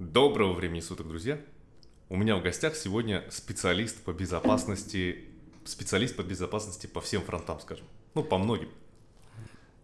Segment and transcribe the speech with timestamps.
[0.00, 1.38] Доброго времени суток, друзья!
[2.08, 5.26] У меня в гостях сегодня специалист по безопасности,
[5.66, 7.84] специалист по безопасности по всем фронтам, скажем,
[8.14, 8.70] ну, по многим.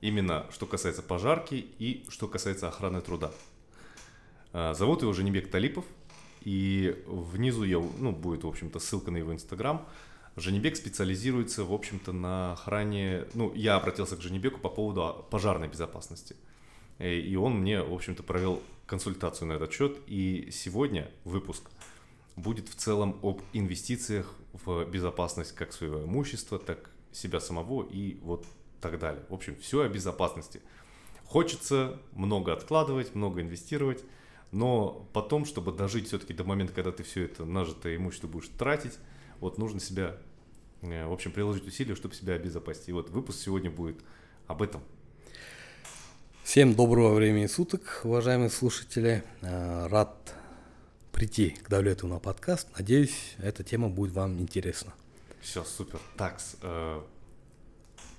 [0.00, 3.30] Именно что касается пожарки и что касается охраны труда.
[4.54, 5.84] А, зовут его Женебек Талипов,
[6.40, 9.86] и внизу я, ну, будет, в общем-то, ссылка на его инстаграм.
[10.34, 16.36] Женебек специализируется, в общем-то, на охране, ну, я обратился к Женебеку по поводу пожарной безопасности.
[16.98, 19.98] Э, и он мне, в общем-то, провел консультацию на этот счет.
[20.06, 21.70] И сегодня выпуск
[22.36, 28.46] будет в целом об инвестициях в безопасность как своего имущества, так себя самого и вот
[28.80, 29.24] так далее.
[29.28, 30.60] В общем, все о безопасности.
[31.24, 34.04] Хочется много откладывать, много инвестировать,
[34.52, 38.92] но потом, чтобы дожить все-таки до момента, когда ты все это нажитое имущество будешь тратить,
[39.40, 40.18] вот нужно себя,
[40.82, 42.88] э, в общем, приложить усилия, чтобы себя обезопасить.
[42.88, 43.98] И вот выпуск сегодня будет
[44.46, 44.82] об этом.
[46.46, 49.24] Всем доброго времени суток, уважаемые слушатели.
[49.42, 50.32] Э, рад
[51.10, 52.68] прийти к Давлету на подкаст.
[52.78, 54.92] Надеюсь, эта тема будет вам интересна.
[55.40, 55.98] Все, супер.
[56.16, 57.00] Так, э,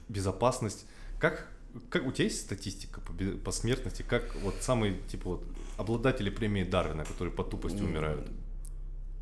[0.09, 0.85] безопасность.
[1.19, 1.47] Как,
[1.89, 3.13] как у тебя есть статистика по,
[3.45, 4.03] по смертности?
[4.03, 5.43] Как вот самые, типа, вот,
[5.77, 8.29] обладатели премии Дарвина, которые по тупости умирают?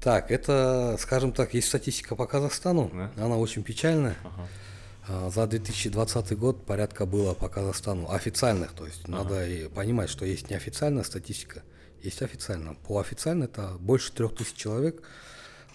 [0.01, 2.89] Так, это, скажем так, есть статистика по Казахстану.
[2.91, 3.11] Да?
[3.23, 4.17] Она очень печальная.
[4.23, 4.47] Ага.
[5.07, 9.11] А, за 2020 год порядка было по Казахстану официальных, то есть ага.
[9.11, 11.63] надо и понимать, что есть неофициальная статистика,
[12.01, 12.73] есть официальная.
[12.73, 15.03] По официальной это больше трех тысяч человек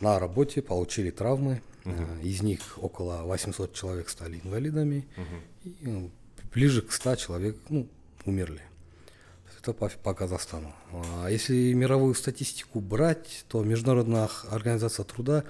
[0.01, 2.05] на работе получили травмы, угу.
[2.23, 5.25] из них около 800 человек стали инвалидами, угу.
[5.65, 6.11] и ну,
[6.53, 7.87] ближе к 100 человек ну,
[8.25, 8.63] умерли.
[9.61, 10.75] Это по, по Казахстану.
[10.91, 15.45] А если мировую статистику брать, то Международная организация труда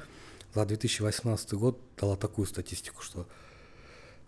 [0.53, 3.25] за 2018 год дала такую статистику, что Э,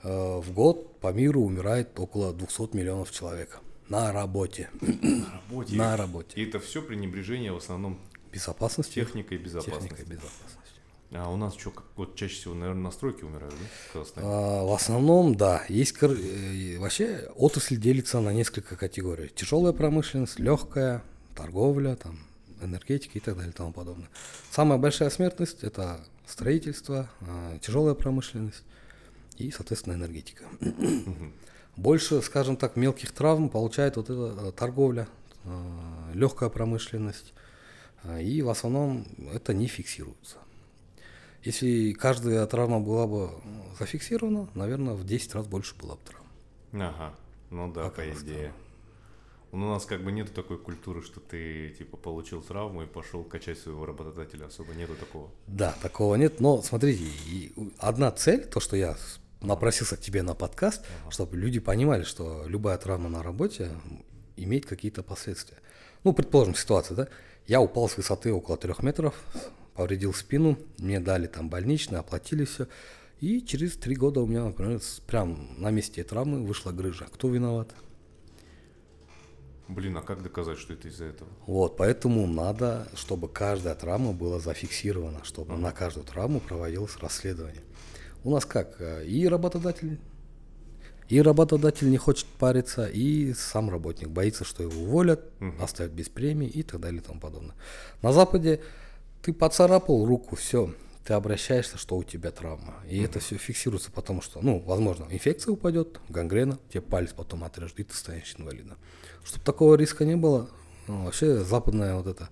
[0.03, 4.71] в год по миру умирает около 200 миллионов человек на работе.
[4.81, 5.77] На работе.
[5.77, 6.41] На работе.
[6.41, 7.99] И это все пренебрежение в основном
[8.33, 8.95] безопасности.
[8.95, 9.89] Техникой безопасности.
[9.89, 10.63] Техникой безопасности.
[11.15, 13.55] А у нас что, вот чаще всего, наверное, настройки умирают,
[13.93, 14.03] да?
[14.03, 15.63] В, а, в основном, да.
[15.69, 21.05] Есть э, вообще отрасль делится на несколько категорий: тяжелая промышленность, легкая,
[21.37, 22.19] торговля, там,
[22.63, 24.09] энергетика и так далее и тому подобное.
[24.51, 28.65] Самая большая смертность это строительство, а, тяжелая промышленность
[29.43, 30.45] и, соответственно, энергетика.
[31.77, 35.09] Больше, скажем так, мелких травм получает вот эта э, торговля,
[35.45, 37.33] э, легкая промышленность,
[38.05, 40.37] э, и в основном это не фиксируется.
[41.43, 43.31] Если каждая травма была бы
[43.79, 46.27] зафиксирована, наверное, в 10 раз больше было бы травм.
[46.73, 47.15] Ага,
[47.51, 48.53] ну да, по идее.
[49.53, 53.23] Ну, у нас как бы нет такой культуры, что ты типа получил травму и пошел
[53.23, 54.47] качать своего работодателя.
[54.47, 55.29] Особо нету такого.
[55.47, 56.41] Да, такого нет.
[56.41, 57.05] Но смотрите,
[57.77, 58.97] одна цель, то, что я
[59.43, 61.11] напросился к тебе на подкаст, ага.
[61.11, 63.71] чтобы люди понимали, что любая травма на работе
[64.37, 65.59] имеет какие-то последствия.
[66.05, 67.09] Ну, предположим, ситуация, да?
[67.47, 69.15] Я упал с высоты около трех метров,
[69.75, 72.69] повредил спину, мне дали там больничный, оплатили все.
[73.21, 77.07] И через три года у меня, например, прям на месте травмы вышла грыжа.
[77.13, 77.73] Кто виноват?
[79.69, 81.31] Блин, а как доказать, что это из-за этого?
[81.47, 85.63] Вот, поэтому надо, чтобы каждая травма была зафиксирована, чтобы ага.
[85.63, 87.63] на каждую травму проводилось расследование.
[88.25, 88.77] У нас как?
[88.81, 89.99] Э, и работодатель,
[91.09, 95.63] и работодатель не хочет париться, и сам работник боится, что его уволят, угу.
[95.63, 97.55] оставят без премии и так далее и тому подобное.
[98.01, 98.63] На Западе
[99.21, 100.75] ты поцарапал руку, все,
[101.05, 102.77] ты обращаешься, что у тебя травма.
[102.89, 103.05] И угу.
[103.05, 107.85] это все фиксируется, потому что, ну, возможно, инфекция упадет, гангрена, тебе палец потом отрежут, и
[107.85, 108.79] ты станешь инвалидом.
[109.25, 110.49] Чтобы такого риска не было,
[110.87, 112.31] ну, вообще западная вот эта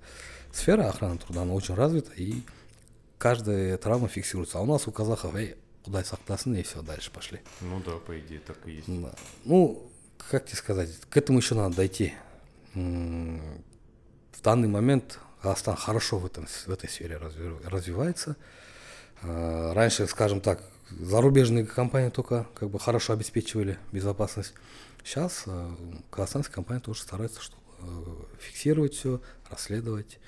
[0.52, 2.42] сфера охраны труда, она очень развита, и
[3.18, 4.58] каждая травма фиксируется.
[4.58, 7.40] А у нас у казахов, эй, Құдай сақтасын и все, дальше пошли.
[7.62, 9.00] Ну да, по идее, так и есть.
[9.02, 9.14] Да.
[9.44, 9.90] Ну,
[10.30, 12.12] как тебе сказать, к этому еще надо дойти.
[12.74, 17.18] В данный момент Казахстан хорошо в, этом, в этой сфере
[17.64, 18.36] развивается.
[19.22, 24.54] А, раньше, скажем так, зарубежные компании только как бы хорошо обеспечивали безопасность.
[25.04, 25.70] Сейчас э,
[26.10, 30.18] казахстанские компании тоже стараются чтобы, э, фиксировать все, расследовать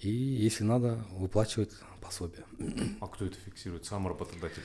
[0.00, 1.70] и, если надо, выплачивать
[2.06, 2.44] пособие.
[3.00, 3.84] А кто это фиксирует?
[3.84, 4.62] Сам работодатель?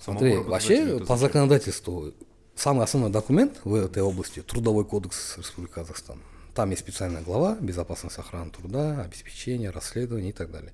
[0.00, 2.12] Смотри, вообще по законодательству
[2.54, 6.20] самый основной документ в этой области– Трудовой кодекс Республики Казахстан.
[6.54, 10.72] Там есть специальная глава «Безопасность охраны труда», обеспечение, расследование и так далее.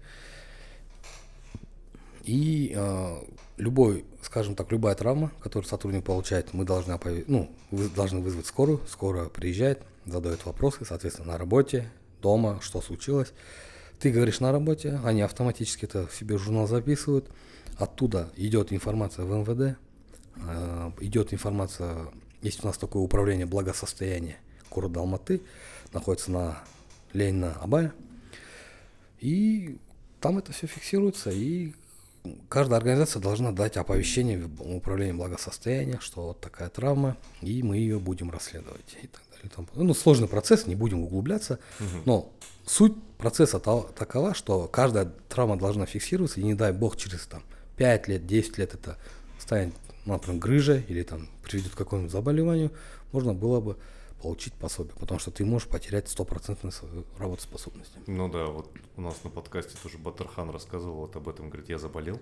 [2.22, 3.18] И э,
[3.58, 8.80] любой, скажем так, любая травма, которую сотрудник получает, мы должны, ну, вы должны вызвать скорую,
[8.88, 11.90] скорая приезжает, задает вопросы, соответственно, на работе,
[12.22, 13.32] дома, что случилось.
[14.00, 17.30] Ты говоришь на работе, они автоматически это в себе журнал записывают,
[17.78, 19.78] оттуда идет информация в МВД,
[20.36, 22.08] э, идет информация,
[22.42, 24.36] есть у нас такое управление благосостояния
[24.70, 25.40] города Алматы,
[25.92, 26.64] находится на
[27.12, 27.94] Ленина Абая,
[29.20, 29.78] И
[30.20, 31.72] там это все фиксируется, и
[32.48, 37.98] каждая организация должна дать оповещение в управление благосостояния, что вот такая травма, и мы ее
[37.98, 38.96] будем расследовать.
[39.02, 39.68] И так далее.
[39.74, 42.02] Ну, сложный процесс, не будем углубляться, угу.
[42.04, 42.32] но
[42.66, 42.94] суть
[43.24, 47.42] процесса такова, что каждая травма должна фиксироваться, и не дай бог через там,
[47.78, 48.98] 5 лет, 10 лет это
[49.38, 49.74] станет,
[50.04, 52.70] например, грыжа или там приведет к какому-нибудь заболеванию,
[53.12, 53.78] можно было бы
[54.20, 57.92] получить пособие, потому что ты можешь потерять стопроцентную свою работоспособность.
[58.06, 61.78] Ну да, вот у нас на подкасте тоже Батархан рассказывал вот об этом, говорит, я
[61.78, 62.20] заболел,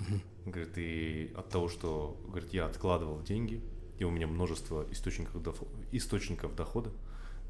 [0.00, 0.20] угу.
[0.46, 3.60] говорит, и от того, что, говорит, я откладывал деньги,
[3.98, 6.92] и у меня множество источников, доход, источников дохода,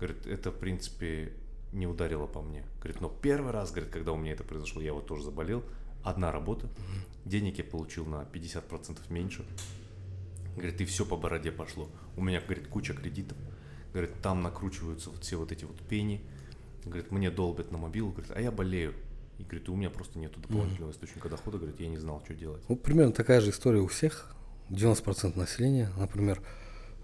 [0.01, 1.33] говорит, это, в принципе,
[1.73, 2.65] не ударило по мне.
[2.79, 5.63] Говорит, но первый раз, говорит, когда у меня это произошло, я вот тоже заболел,
[6.03, 6.69] одна работа,
[7.25, 9.45] денег я получил на 50% меньше,
[10.59, 11.89] Говорит, и все по бороде пошло.
[12.17, 13.39] У меня, говорит, куча кредитов.
[13.93, 16.21] Говорит, там накручиваются вот все вот эти вот пени.
[16.85, 18.11] Говорит, мне долбят на мобилу.
[18.11, 18.93] Говорит, а я болею.
[19.39, 20.95] И говорит, у меня просто нету дополнительного mm-hmm.
[20.95, 21.59] источника дохода.
[21.59, 22.63] Говорит, я не знал, что делать.
[22.69, 24.35] Ну, примерно такая же история у всех.
[24.71, 26.43] 90% населения, например,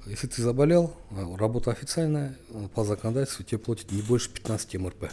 [0.07, 2.37] если ты заболел, работа официальная,
[2.75, 5.11] по законодательству тебе платят не больше 15 МРП.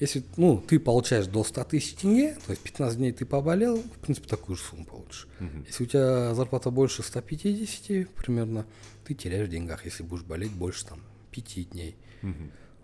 [0.00, 3.98] Если ну, ты получаешь до 100 тысяч тенге, то есть 15 дней ты поболел, в
[3.98, 5.28] принципе, такую же сумму получишь.
[5.40, 5.64] Угу.
[5.66, 8.64] Если у тебя зарплата больше 150 примерно,
[9.04, 11.00] ты теряешь в деньгах, если будешь болеть больше там,
[11.32, 11.96] 5 дней.
[12.22, 12.32] Угу.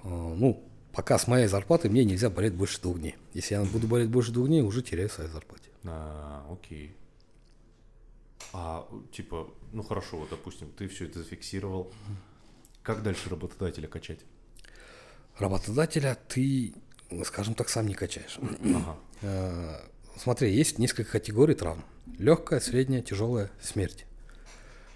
[0.03, 0.63] А, ну,
[0.93, 3.17] пока с моей зарплатой мне нельзя болеть больше двух дней.
[3.33, 5.71] Если я буду болеть больше двух дней, уже теряю свою зарплате.
[5.85, 6.95] А, окей.
[8.53, 11.93] А, типа, ну хорошо, вот, допустим, ты все это зафиксировал.
[12.83, 14.21] Как дальше работодателя качать?
[15.39, 16.75] Работодателя ты
[17.25, 18.39] скажем так, сам не качаешь.
[18.65, 18.97] Ага.
[19.23, 19.81] Э,
[20.17, 21.85] смотри, есть несколько категорий травм.
[22.19, 24.07] Легкая, средняя, тяжелая, смерть.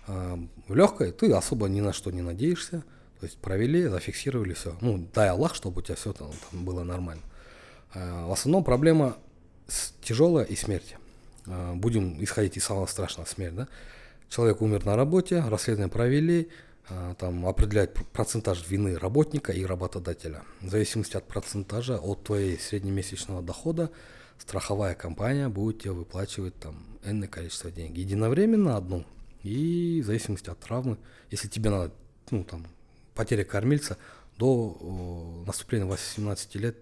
[0.07, 0.37] Э,
[0.69, 2.85] в легкой ты особо ни на что не надеешься.
[3.21, 4.77] То есть провели, зафиксировали все.
[4.81, 7.23] Ну, дай Аллах, чтобы у тебя все там, там было нормально.
[7.95, 9.17] Э, в основном проблема
[10.03, 10.97] тяжелая и смерть.
[11.47, 13.55] Будем исходить из самого страшного смерть.
[13.55, 13.69] Да?
[14.31, 16.49] Человек умер на работе, расследование провели,
[16.89, 20.45] а, там определять процентаж вины работника и работодателя.
[20.61, 23.91] В зависимости от процентажа от твоей среднемесячного дохода
[24.39, 27.97] страховая компания будет тебе выплачивать там энное количество денег.
[27.97, 29.05] Единовременно одну.
[29.43, 30.97] И в зависимости от травмы,
[31.33, 31.93] если тебе надо,
[32.31, 32.67] ну там,
[33.17, 33.99] потеря кормильца
[34.39, 36.77] до о, наступления 18 лет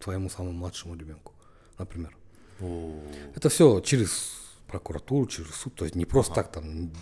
[0.00, 1.32] твоему самому младшему ребенку,
[1.78, 2.16] например.
[2.60, 2.98] О.
[3.34, 6.42] Это все через прокуратуру, через суд, то есть не просто ага.
[6.42, 6.92] так там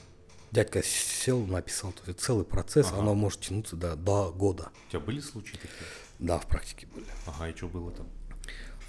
[0.51, 1.93] дядька сел, написал.
[1.93, 3.01] То есть целый процесс, ага.
[3.01, 4.71] оно может тянуться до, до года.
[4.89, 5.71] У тебя были случаи такие?
[6.19, 7.07] Да, в практике были.
[7.27, 8.07] Ага, и что было там?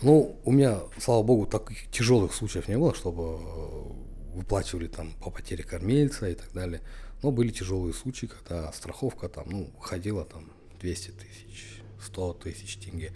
[0.01, 5.29] Ну, у меня, слава богу, таких тяжелых случаев не было, чтобы э, выплачивали там по
[5.29, 6.81] потере кормильца и так далее.
[7.21, 13.13] Но были тяжелые случаи, когда страховка там, ну, ходила там 200 тысяч, 100 тысяч тенге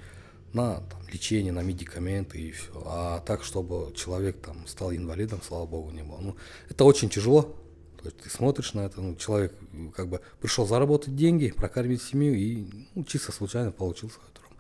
[0.57, 2.71] на там, лечение, на медикаменты и все.
[2.85, 6.19] А так, чтобы человек там стал инвалидом, слава богу, не было.
[6.19, 6.35] Ну,
[6.69, 7.55] это очень тяжело,
[7.97, 9.53] то есть ты смотришь на это, ну, человек
[9.95, 14.55] как бы пришел заработать деньги, прокормить семью и ну, чисто случайно получил свою травму.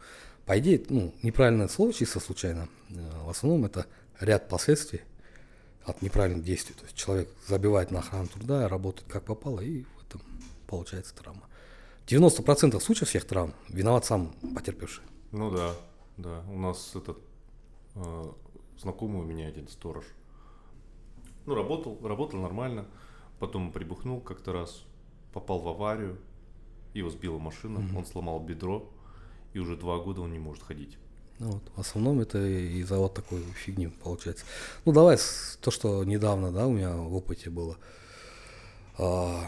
[0.45, 2.67] По идее, ну, неправильное слово чисто случайно.
[2.89, 3.85] Э, в основном это
[4.19, 5.01] ряд последствий
[5.85, 6.75] от неправильных действий.
[6.75, 10.21] То есть человек забивает на охрану труда, работает как попало, и в этом
[10.65, 11.43] получается травма.
[12.07, 15.03] 90% случаев всех травм виноват сам потерпевший.
[15.31, 15.75] Ну да,
[16.17, 16.43] да.
[16.51, 17.19] У нас этот
[17.95, 18.31] э,
[18.79, 20.05] знакомый у меня один сторож.
[21.45, 22.85] Ну, работал, работал нормально.
[23.39, 24.83] Потом прибухнул как-то раз,
[25.31, 26.17] попал в аварию,
[26.93, 27.99] его сбила машина, угу.
[27.99, 28.89] он сломал бедро,
[29.53, 30.97] и уже два года он не может ходить.
[31.39, 34.43] Ну, вот, в основном это из-за вот такой фигни получается.
[34.85, 35.17] Ну давай
[35.61, 37.77] то, что недавно, да, у меня в опыте было.
[38.97, 39.43] А,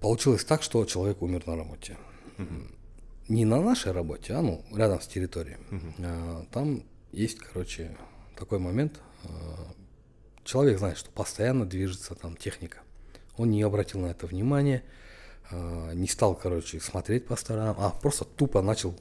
[0.00, 1.96] получилось так, что человек умер на работе.
[2.38, 2.79] Угу.
[3.30, 5.56] Не на нашей работе, а ну рядом с территорией.
[5.70, 6.46] Угу.
[6.50, 6.82] Там
[7.12, 7.96] есть, короче,
[8.36, 9.00] такой момент.
[9.22, 9.72] А,
[10.42, 12.78] человек знает, что постоянно движется там техника.
[13.36, 14.82] Он не обратил на это внимания,
[15.48, 18.96] а, не стал, короче, смотреть по сторонам, а просто тупо начал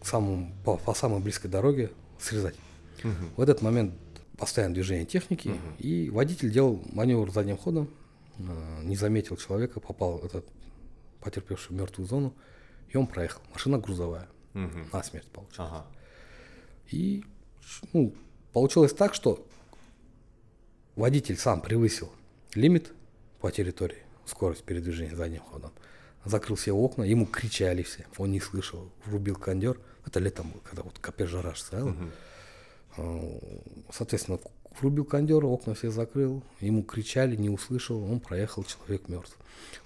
[0.00, 2.56] к самому, по, по самой близкой дороге срезать.
[3.04, 3.12] Угу.
[3.36, 3.94] В этот момент
[4.38, 5.58] постоянное движение техники, угу.
[5.78, 7.88] и водитель делал маневр задним ходом,
[8.82, 10.44] не заметил человека, попал в этот
[11.20, 12.34] потерпевший мертвую зону,
[12.88, 13.40] и он проехал.
[13.52, 14.78] Машина грузовая, угу.
[14.92, 15.70] на смерть получилось.
[15.70, 15.86] Ага.
[16.90, 17.24] И
[17.92, 18.14] ну,
[18.52, 19.46] получилось так, что
[20.96, 22.10] водитель сам превысил
[22.54, 22.92] лимит
[23.40, 25.72] по территории, скорость передвижения задним ходом.
[26.24, 29.80] Закрыл все окна, ему кричали все, он не слышал, врубил кондер.
[30.06, 31.94] Это летом было, когда вот капец жара стоял.
[32.96, 33.86] Uh-huh.
[33.90, 34.38] Соответственно,
[34.80, 39.36] врубил кондер, окна все закрыл, ему кричали, не услышал, он проехал, человек мертв.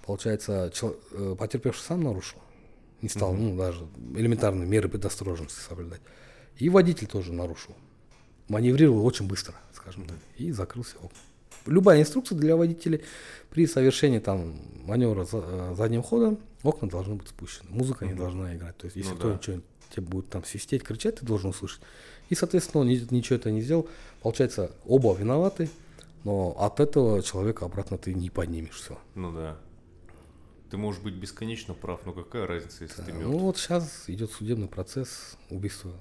[0.04, 2.38] Получается, чел- э, потерпевший сам нарушил,
[3.02, 3.38] не стал, uh-huh.
[3.38, 6.00] ну, даже элементарные меры предосторожности соблюдать.
[6.56, 7.74] И водитель тоже нарушил.
[8.48, 11.18] Маневрировал очень быстро, скажем так, и закрылся окна.
[11.66, 13.02] Любая инструкция для водителей
[13.50, 18.08] при совершении там маневра за, э, задним ходом, окна должны быть спущены, музыка mm-hmm.
[18.08, 18.76] не должна играть.
[18.76, 19.94] То есть если ну, кто-нибудь да.
[19.94, 21.80] тебе будет там свистеть, кричать, ты должен услышать.
[22.28, 23.88] И, соответственно, он ничего это не сделал.
[24.22, 25.68] Получается, оба виноваты,
[26.24, 28.98] но от этого человека обратно ты не поднимешь все.
[29.14, 29.56] Ну да.
[30.70, 33.28] Ты можешь быть бесконечно прав, но какая разница, если да, ты мертв?
[33.28, 35.92] Ну вот сейчас идет судебный процесс убийства.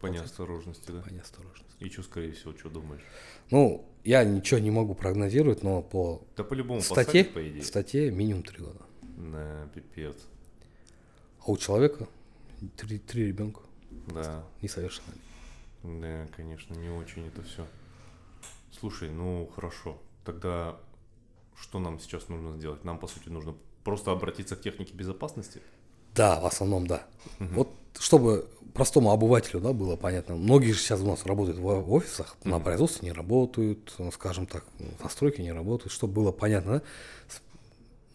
[0.00, 1.02] По неосторожности, да?
[1.02, 1.76] По неосторожности.
[1.78, 3.02] И что, скорее всего, что думаешь?
[3.50, 7.62] Ну, я ничего не могу прогнозировать, но по да по-любому статье, посадят, по идее.
[7.62, 8.80] статье минимум три года.
[9.02, 10.16] Да, пипец.
[11.40, 12.08] А у человека
[12.76, 13.60] три, три ребенка.
[14.08, 14.44] Да.
[14.62, 15.22] Несовершеннолетний.
[15.82, 17.66] Да, конечно, не очень это все.
[18.70, 19.98] Слушай, ну хорошо.
[20.24, 20.78] Тогда
[21.56, 22.84] что нам сейчас нужно сделать?
[22.84, 25.60] Нам, по сути, нужно просто обратиться к технике безопасности?
[26.14, 27.02] Да, в основном, да.
[27.40, 27.48] Угу.
[27.54, 32.36] Вот чтобы простому обывателю да, было понятно, многие же сейчас у нас работают в офисах,
[32.40, 32.50] угу.
[32.50, 34.64] на производстве не работают, ну, скажем так,
[35.02, 36.82] на стройке не работают, чтобы было понятно, да?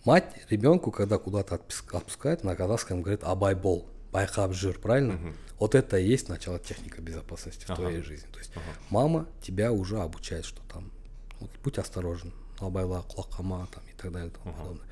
[0.05, 1.59] мать ребенку, когда куда-то
[1.91, 5.15] отпускает, на казахском говорит абай бол, байқап жүр, правильно?
[5.15, 5.33] Угу.
[5.59, 7.81] Вот это и есть начало техника безопасности в ага.
[7.81, 8.27] твоей жизни.
[8.31, 8.63] То есть ага.
[8.89, 10.91] мама тебя уже обучает, что там,
[11.39, 14.85] вот, будь осторожен, абайла, құлап қалма там, и так далее и тому подобное.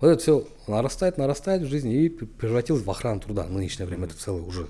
[0.00, 3.44] Вот это все нарастает, нарастает в жизни и превратилось в охрану труда.
[3.44, 4.68] В нынешнее время это целый уже,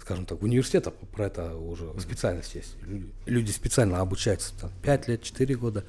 [0.00, 2.76] скажем так, в университетах про это уже специальность есть.
[2.82, 5.84] Люди, люди специально обучаются там 5 лет, 4 года.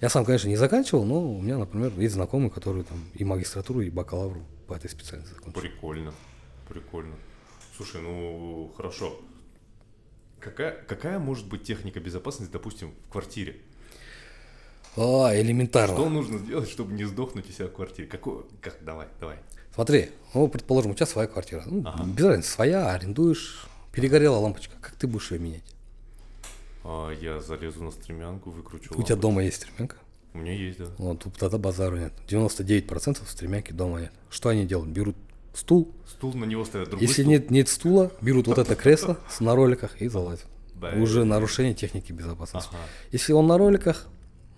[0.00, 3.80] Я сам, конечно, не заканчивал, но у меня, например, есть знакомые, которые там и магистратуру,
[3.80, 5.68] и бакалавру по этой специальности закончили.
[5.68, 6.14] Прикольно,
[6.68, 7.16] прикольно.
[7.76, 9.18] Слушай, ну хорошо.
[10.38, 13.56] Какая, какая может быть техника безопасности, допустим, в квартире?
[14.98, 15.94] А, элементарно.
[15.96, 18.08] Что нужно сделать, чтобы не сдохнуть у себя в квартире?
[18.08, 19.36] Какой, как, давай, давай.
[19.74, 21.62] Смотри, ну, предположим, у тебя своя квартира.
[21.66, 22.04] Ну, ага.
[22.04, 23.66] Без разницы, своя, арендуешь.
[23.92, 24.74] Перегорела лампочка.
[24.80, 25.64] Как ты будешь ее менять?
[26.84, 29.02] А, я залезу на стремянку, выкручу У лампочку.
[29.04, 29.96] тебя дома есть стремянка?
[30.34, 30.86] У меня есть, да.
[30.98, 32.12] Вот, тут тогда базару нет.
[32.28, 34.12] 99% стремянки дома нет.
[34.30, 34.90] Что они делают?
[34.90, 35.16] Берут
[35.54, 35.92] стул.
[36.06, 37.32] Стул на него ставят другой Если стул.
[37.32, 40.46] нет, нет стула, берут вот это кресло на роликах и залазят.
[40.96, 42.70] Уже нарушение техники безопасности.
[43.10, 44.06] Если он на роликах,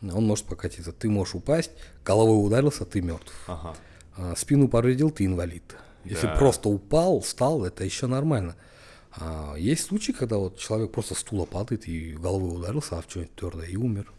[0.02, 0.92] он может покатиться.
[0.92, 1.73] Ты можешь упасть,
[2.04, 3.33] головой ударился, ты мертв.
[3.47, 3.75] Ага.
[4.16, 5.76] А, спину повредил, ты инвалид.
[6.04, 6.37] Если да.
[6.37, 8.57] просто упал, встал, это еще нормально.
[9.12, 13.35] А есть случаи, когда вот человек просто стула падает и головой ударился, а в что-нибудь
[13.35, 14.12] твердое и умер.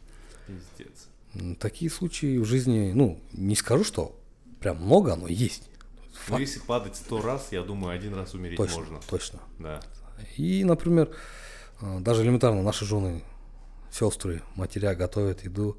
[0.47, 1.57] Пиздец.
[1.59, 4.19] Такие случаи в жизни, ну, не скажу, что
[4.59, 5.69] прям много, но есть.
[6.27, 8.99] Ну, если падать сто раз, я думаю, один раз умереть точно, можно.
[9.09, 9.39] Точно.
[9.59, 9.79] Да.
[10.35, 11.09] И, например,
[11.79, 13.23] а, даже элементарно наши жены
[13.91, 15.77] сестры, матеря готовят еду.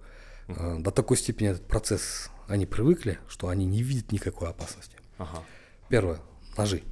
[0.48, 0.80] Uh-huh.
[0.80, 4.96] До такой степени этот процесс они привыкли, что они не видят никакой опасности.
[5.18, 5.42] Ага.
[5.88, 6.20] Первое,
[6.56, 6.82] ножи.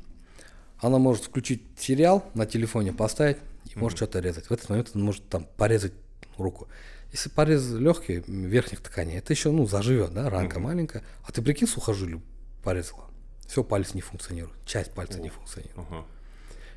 [0.79, 4.05] Она может включить сериал на телефоне, поставить и может uh-huh.
[4.05, 4.47] что-то резать.
[4.47, 5.93] В этот момент он может там порезать
[6.39, 6.69] руку.
[7.13, 10.63] Если порез легкий, верхних тканей, это еще ну, заживет, да, ранка uh-huh.
[10.63, 11.03] маленькая.
[11.27, 12.23] А ты прикинь, сухожилию
[12.63, 13.07] порезала.
[13.47, 14.55] Все, палец не функционирует.
[14.65, 15.23] Часть пальца uh-huh.
[15.23, 15.89] не функционирует.
[15.89, 16.05] Uh-huh.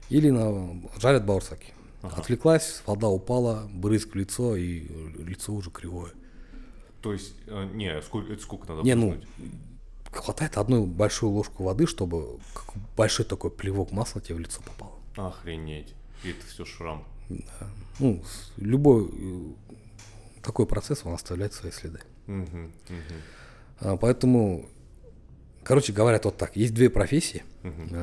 [0.09, 1.73] Или на, жарят баурсаки.
[2.03, 2.17] Ага.
[2.17, 4.81] Отвлеклась, вода упала, брызг в лицо, и
[5.23, 6.11] лицо уже кривое.
[7.01, 9.17] То есть, э, не, сколько, это сколько надо Не, ну,
[10.11, 12.39] хватает одной большую ложку воды, чтобы
[12.97, 14.99] большой такой плевок масла тебе в лицо попал.
[15.15, 15.95] Охренеть.
[16.23, 17.05] И это все шрам.
[17.29, 17.69] Да.
[17.99, 18.21] Ну,
[18.57, 19.53] любой э,
[20.41, 21.99] такой процесс, он оставляет свои следы.
[22.27, 22.71] Угу, угу.
[23.79, 24.69] А, поэтому,
[25.63, 27.43] короче, говорят вот так, есть две профессии.
[27.63, 27.95] Угу.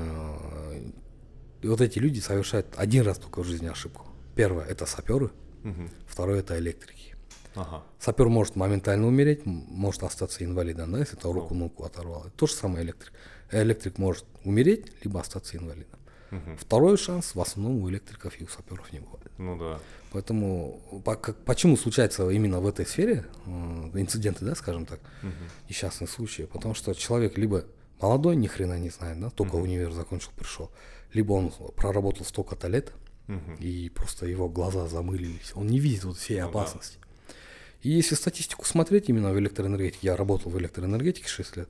[1.63, 4.07] И вот эти люди совершают один раз только в жизни ошибку.
[4.35, 5.31] Первое это саперы,
[5.65, 5.89] угу.
[6.07, 7.11] второе это электрики.
[7.55, 7.83] Ага.
[7.99, 12.31] Сапер может моментально умереть, может остаться инвалидом, да, если то руку ногу оторвало.
[12.37, 13.13] То же самое электрик.
[13.51, 15.99] Электрик может умереть, либо остаться инвалидом.
[16.31, 16.57] Угу.
[16.61, 19.33] Второй шанс в основном у электриков и у саперов не бывает.
[19.39, 19.81] Ну да.
[20.13, 23.51] Поэтому по, как, почему случается именно в этой сфере э,
[23.95, 25.33] инциденты, да, скажем так, угу.
[25.69, 26.45] несчастные случаи?
[26.45, 27.65] Потому что человек либо
[28.01, 29.65] молодой, ни хрена не знает, да, только угу.
[29.65, 30.71] универ закончил, пришел,
[31.13, 32.93] либо он проработал столько-то лет,
[33.29, 33.57] угу.
[33.59, 35.53] и просто его глаза замылились.
[35.55, 36.99] Он не видит вот всей ну, опасности.
[37.01, 37.35] Да.
[37.83, 41.69] И если статистику смотреть именно в электроэнергетике, я работал в электроэнергетике 6 лет,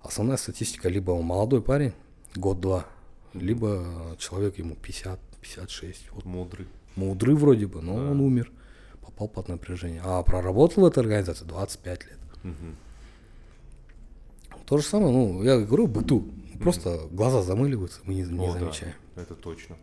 [0.00, 1.92] основная статистика либо он молодой парень,
[2.36, 2.86] год-два,
[3.34, 5.18] либо человек ему 50-56.
[6.12, 6.24] Вот.
[6.24, 6.68] Мудрый.
[6.96, 8.10] Мудрый вроде бы, но да.
[8.10, 8.50] он умер,
[9.00, 10.02] попал под напряжение.
[10.04, 12.18] А проработал в этой организации 25 лет.
[12.44, 12.54] Угу.
[14.66, 16.28] То же самое, ну, я говорю, быту.
[16.60, 17.14] Просто mm-hmm.
[17.14, 18.94] глаза замыливаются, мы не, не О, замечаем.
[19.16, 19.76] Да, это точно.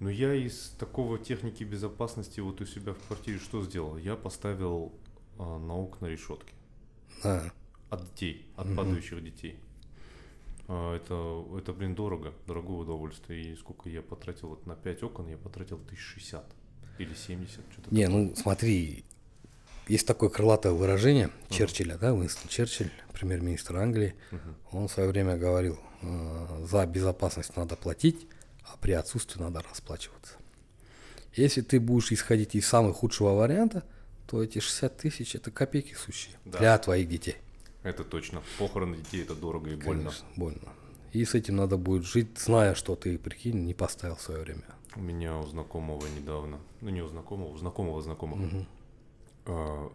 [0.00, 3.98] Но я из такого техники безопасности вот у себя в квартире что сделал?
[3.98, 4.92] Я поставил
[5.38, 6.52] а, на окна решетки.
[7.22, 7.52] Да.
[7.90, 8.76] От детей, от угу.
[8.76, 9.58] падающих детей.
[10.68, 13.52] А, это, это, блин, дорого, дорогое удовольствие.
[13.52, 16.44] И сколько я потратил вот на 5 окон, я потратил 1060
[16.98, 19.04] или 70, что-то Не, ну смотри,
[19.88, 21.30] есть такое крылатое выражение.
[21.50, 24.14] Черчилля, да, Уинстон Черчилль, премьер-министр Англии.
[24.30, 24.54] Uh-huh.
[24.72, 28.26] Он в свое время говорил, э, за безопасность надо платить,
[28.62, 30.34] а при отсутствии надо расплачиваться.
[31.34, 33.84] Если ты будешь исходить из самого худшего варианта,
[34.26, 36.58] то эти 60 тысяч это копейки сущие да.
[36.58, 37.36] для твоих детей.
[37.82, 38.42] Это точно.
[38.58, 40.04] Похороны детей это дорого и больно.
[40.04, 40.72] Конечно, больно.
[41.12, 44.64] И с этим надо будет жить, зная, что ты, прикинь, не поставил в свое время.
[44.96, 48.46] У меня у знакомого недавно, ну не у знакомого, у знакомого знакомого.
[48.46, 48.66] Угу.
[49.46, 49.92] А,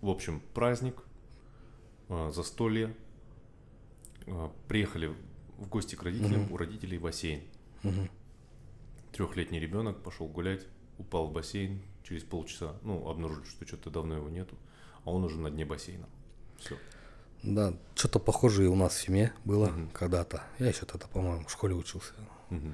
[0.00, 1.02] в общем, праздник,
[2.08, 2.94] а, застолье.
[4.26, 5.14] А, приехали
[5.58, 6.54] в гости к родителям, угу.
[6.54, 7.42] у родителей бассейн.
[7.84, 8.08] Угу.
[9.12, 10.66] Трехлетний ребенок пошел гулять,
[10.98, 14.56] упал в бассейн, через полчаса, ну, обнаружили, что что-то давно его нету,
[15.04, 16.08] а он уже на дне бассейна.
[16.58, 16.76] Все.
[17.42, 19.88] Да, что-то похожее у нас в семье было угу.
[19.92, 20.42] когда-то.
[20.58, 22.12] Я еще тогда, по-моему, в школе учился.
[22.50, 22.70] Угу.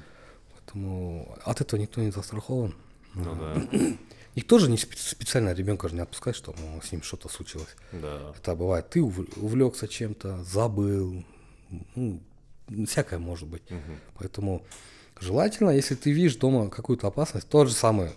[0.52, 2.74] Поэтому от этого никто не застрахован.
[3.14, 3.62] Ну да.
[4.36, 7.76] Никто же не специально ребенка же не отпускает, что ну, с ним что-то случилось.
[7.92, 8.32] Да.
[8.36, 11.24] Это бывает, ты увлекся чем-то, забыл,
[11.94, 12.20] ну,
[12.86, 13.70] всякое может быть.
[13.70, 13.92] Угу.
[14.18, 14.66] Поэтому
[15.20, 18.10] желательно, если ты видишь дома какую-то опасность, тот же самый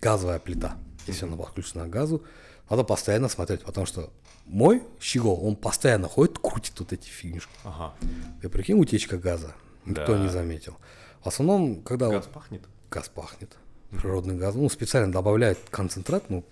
[0.00, 0.76] газовая плита,
[1.06, 2.22] если она подключена к газу,
[2.68, 4.12] надо постоянно смотреть, потому что
[4.46, 7.52] мой щегол, он постоянно ходит, крутит вот эти фигнюшки.
[7.64, 7.94] Ага.
[8.40, 9.54] Ты прикинь, утечка газа,
[9.84, 10.18] никто да.
[10.22, 10.76] не заметил.
[11.22, 12.08] В основном, когда...
[12.08, 12.62] Газ вот, пахнет?
[12.90, 13.56] Газ пахнет.
[13.90, 14.54] Природный газ.
[14.54, 16.44] Ну, специально добавляют концентрат, ну,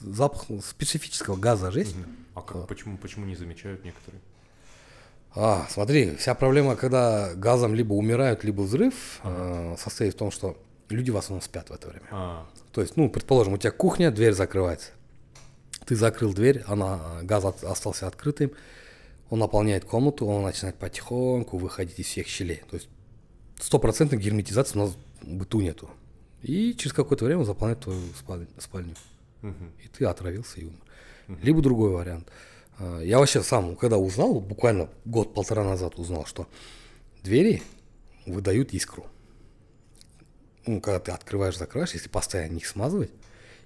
[0.00, 1.96] запах специфического газа же есть.
[2.34, 4.20] А как, почему, почему не замечают некоторые?
[5.34, 9.74] А, смотри, вся проблема, когда газом либо умирают, либо взрыв, ага.
[9.74, 10.56] э, состоит в том, что
[10.88, 12.06] люди в основном спят в это время.
[12.10, 12.46] А.
[12.72, 14.90] То есть, ну, предположим, у тебя кухня, дверь закрывается.
[15.86, 18.52] Ты закрыл дверь, она, газ от, остался открытым,
[19.28, 22.62] он наполняет комнату, он начинает потихоньку выходить из всех щелей.
[22.68, 22.88] То есть
[23.60, 25.88] стопроцентной герметизации у нас в быту нету.
[26.42, 28.48] И через какое-то время он заполняет твою спальню.
[28.58, 28.94] спальню.
[29.42, 29.64] Угу.
[29.84, 30.78] И ты отравился и умер.
[31.28, 31.38] Угу.
[31.42, 32.28] Либо другой вариант.
[32.78, 36.48] А, я вообще сам, когда узнал, буквально год-полтора назад узнал, что
[37.22, 37.62] двери
[38.26, 39.06] выдают искру.
[40.66, 43.10] Ну, когда ты открываешь, закрываешь, если постоянно их смазывать,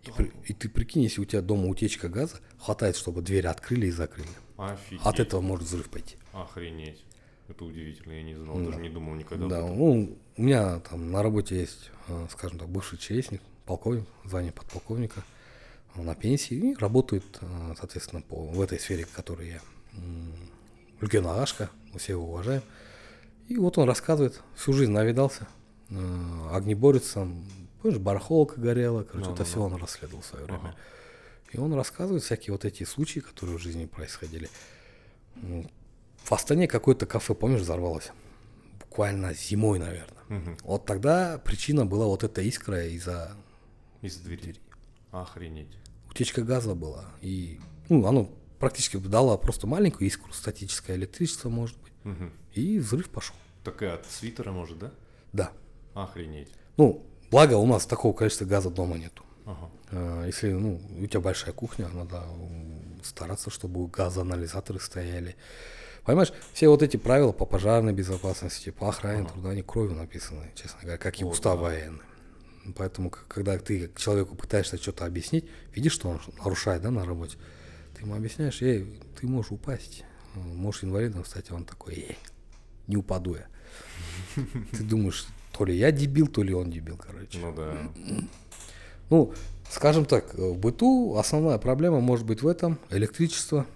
[0.05, 3.87] и, при, и ты прикинь, если у тебя дома утечка газа, хватает, чтобы двери открыли
[3.87, 4.29] и закрыли.
[4.57, 5.01] Офигеть.
[5.05, 6.17] От этого может взрыв пойти.
[6.33, 7.05] Охренеть.
[7.49, 8.67] Это удивительно, я не знал, да.
[8.67, 9.47] даже не думал никогда.
[9.47, 14.53] Да, ну, у меня там на работе есть, э, скажем так, бывший ЧСник, полковник, звание
[14.53, 15.23] подполковника,
[15.95, 19.61] он на пенсии и работает, э, соответственно, по, в этой сфере, в которой я.
[21.01, 22.63] Люкен Агашка, мы все его уважаем.
[23.49, 25.47] И вот он рассказывает, всю жизнь навидался,
[25.91, 27.13] э, огнеборец,
[27.83, 30.61] помнишь, барахолка горела, короче, no, это no, все он расследовал в свое время.
[30.61, 30.77] Ага.
[31.53, 34.49] И он рассказывает всякие вот эти случаи, которые в жизни происходили.
[36.25, 38.11] В Астане какое-то кафе, помнишь, взорвалось?
[38.81, 40.23] Буквально зимой, наверное.
[40.31, 40.57] Угу.
[40.65, 43.33] Вот тогда причина была вот эта искра из-за...
[44.01, 44.41] Из двери.
[44.41, 44.61] двери.
[45.11, 45.77] Охренеть.
[46.11, 47.05] Утечка газа была.
[47.21, 47.61] И,
[47.91, 51.93] ну, оно практически дало просто маленькую искру, статическое электричество, может быть.
[52.05, 52.31] Угу.
[52.55, 53.37] И взрыв пошел.
[53.63, 54.93] Так и от свитера, может, да?
[55.35, 55.53] Да.
[55.93, 56.49] Охренеть.
[56.79, 59.25] Ну, благо у нас такого количества газа дома нету.
[59.45, 59.71] Ага.
[59.91, 62.25] А, если ну, у тебя большая кухня, надо
[63.03, 65.37] стараться, чтобы газоанализаторы стояли.
[66.05, 69.31] Понимаешь, все вот эти правила по пожарной безопасности, по охране ага.
[69.31, 71.63] труда, они кровью написаны, честно говоря, как и устав да.
[71.63, 72.03] военный.
[72.77, 77.37] Поэтому, когда ты человеку пытаешься что-то объяснить, видишь, что он нарушает да, на работе,
[77.95, 82.19] ты ему объясняешь, эй, ты можешь упасть, можешь инвалидом стать, а он такой, эй,
[82.87, 83.47] не упаду я.
[84.73, 87.39] Ты думаешь, то ли я дебил, то ли он дебил, короче.
[87.39, 87.77] Ну да.
[89.11, 89.35] Ну,
[89.71, 93.67] скажем так, в быту основная проблема может быть в этом, электричество,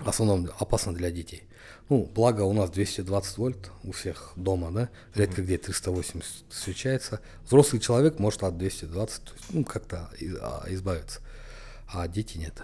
[0.00, 1.44] в основном опасно для детей.
[1.88, 5.44] Ну, благо у нас 220 вольт у всех дома, да, редко mm-hmm.
[5.44, 7.20] где 380 встречается.
[7.44, 10.08] Взрослый человек может от 220, то есть, ну, как-то
[10.40, 11.20] а, избавиться,
[11.88, 12.62] а дети нет.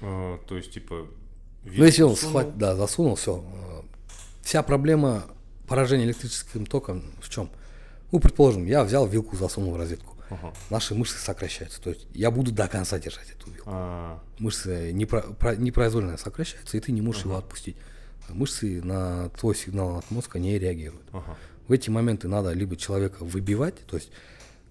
[0.00, 1.08] А, то есть, типа...
[1.64, 3.44] Ну, если он схват, да, засунул, все.
[4.42, 5.24] Вся проблема
[5.66, 7.50] поражения электрическим током в чем?
[8.12, 10.15] Ну, предположим, я взял вилку, засунул в розетку.
[10.28, 10.52] Ага.
[10.70, 11.80] Наши мышцы сокращаются.
[11.80, 13.70] То есть я буду до конца держать эту вилку.
[13.70, 14.22] А-а-а.
[14.38, 17.30] Мышцы непро, про, непроизвольно сокращаются, и ты не можешь ага.
[17.30, 17.76] его отпустить.
[18.28, 21.06] Мышцы на твой сигнал от мозга не реагируют.
[21.12, 21.36] Ага.
[21.68, 24.10] В эти моменты надо либо человека выбивать, то есть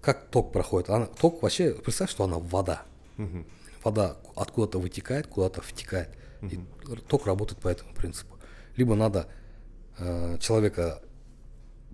[0.00, 0.90] как ток проходит.
[0.90, 2.82] Она, ток вообще, представь, что она вода.
[3.18, 3.44] Угу.
[3.82, 6.10] Вода откуда-то вытекает, куда-то втекает.
[6.42, 6.50] Угу.
[6.50, 8.38] И ток работает по этому принципу.
[8.76, 9.26] Либо надо
[9.98, 11.02] э, человека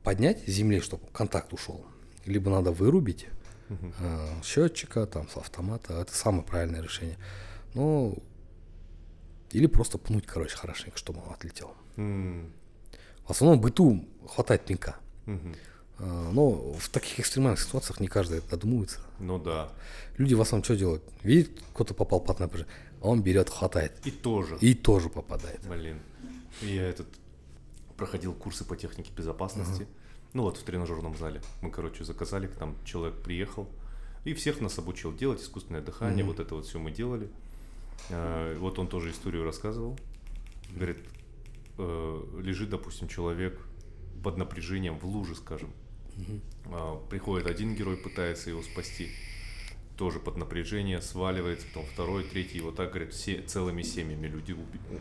[0.03, 1.85] поднять с земли, чтобы контакт ушел.
[2.27, 3.27] Либо надо вырубить
[3.73, 3.93] угу.
[4.01, 5.95] э, счетчика, там, с автомата.
[5.95, 7.19] Это самое правильное решение.
[7.75, 8.15] Но
[9.51, 11.75] Или просто пнуть, короче, хорошенько, чтобы он отлетел.
[11.97, 12.51] Mm.
[13.27, 14.97] В основном быту хватает пинка.
[15.27, 15.57] Mm-hmm.
[16.33, 19.01] Но в таких экстремальных ситуациях не каждый додумывается.
[19.21, 19.69] Ну да.
[20.19, 21.05] Люди в основном что делают?
[21.23, 23.93] Видит, кто-то попал под напряжение, он берет, хватает.
[24.05, 24.57] И тоже.
[24.61, 25.61] И тоже попадает.
[25.69, 26.01] Блин.
[26.63, 27.07] Я этот
[27.97, 29.83] проходил курсы по технике безопасности.
[29.83, 30.02] Uh-huh.
[30.33, 31.43] Ну вот в тренажерном зале.
[31.61, 33.69] Мы, короче, заказали, там человек приехал.
[34.25, 36.25] И всех нас обучил делать искусственное дыхание.
[36.25, 36.29] Uh-huh.
[36.29, 37.29] Вот это вот все мы делали.
[38.11, 39.99] А, вот он тоже историю рассказывал.
[40.75, 40.99] Говорит,
[41.79, 43.61] э, лежит, допустим, человек
[44.23, 45.71] под напряжением в луже, скажем.
[46.17, 47.07] Угу.
[47.11, 49.11] Приходит один герой, пытается его спасти,
[49.97, 54.57] тоже под напряжение, сваливается, потом второй, третий, и вот так, говорят, все, целыми семьями люди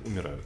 [0.05, 0.45] умирают.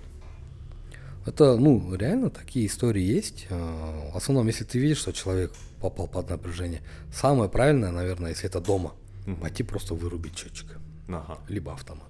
[1.25, 3.47] Это, ну, реально такие истории есть.
[3.49, 8.47] А, в основном, если ты видишь, что человек попал под напряжение, самое правильное, наверное, если
[8.47, 8.93] это дома,
[9.25, 9.37] угу.
[9.37, 10.77] пойти просто вырубить счетчик.
[11.07, 11.39] Ага.
[11.47, 12.09] Либо автомат.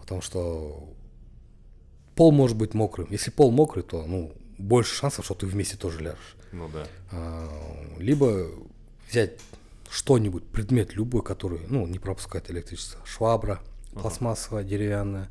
[0.00, 0.88] Потому что
[2.14, 3.06] пол может быть мокрым.
[3.10, 6.36] Если пол мокрый, то, ну, больше шансов, что ты вместе тоже ляжешь.
[6.52, 6.86] Ну да.
[7.10, 7.48] А,
[7.98, 8.48] либо
[9.10, 9.32] взять
[9.90, 13.00] что-нибудь, предмет любой, который, ну, не пропускает электричество.
[13.04, 13.60] Швабра,
[13.92, 14.00] ага.
[14.00, 15.28] пластмассовая, деревянная,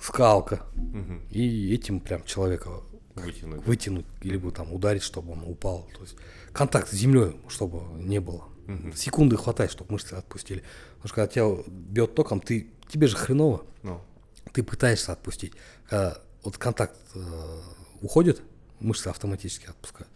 [0.00, 0.62] скалка.
[0.76, 1.20] Угу.
[1.30, 2.70] И этим прям человека
[3.14, 5.88] вытянуть, вытянуть либо там ударить, чтобы он упал.
[5.94, 6.16] То есть
[6.52, 8.44] контакт с землей, чтобы не было.
[8.66, 8.92] Угу.
[8.94, 10.62] Секунды хватает, чтобы мышцы отпустили.
[10.96, 13.64] Потому что когда тебя бьет током, ты, тебе же хреново.
[13.82, 14.00] Ну.
[14.52, 15.52] Ты пытаешься отпустить.
[15.88, 17.60] Когда вот контакт э,
[18.00, 18.42] уходит,
[18.80, 20.10] мышцы автоматически отпускают.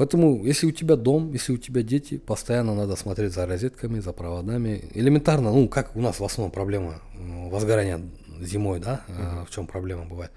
[0.00, 4.14] Поэтому, если у тебя дом, если у тебя дети, постоянно надо смотреть за розетками, за
[4.14, 4.88] проводами.
[4.94, 7.02] Элементарно, ну, как у нас в основном проблема
[7.50, 8.00] возгорания
[8.40, 10.32] зимой, да, uh в чем проблема бывает.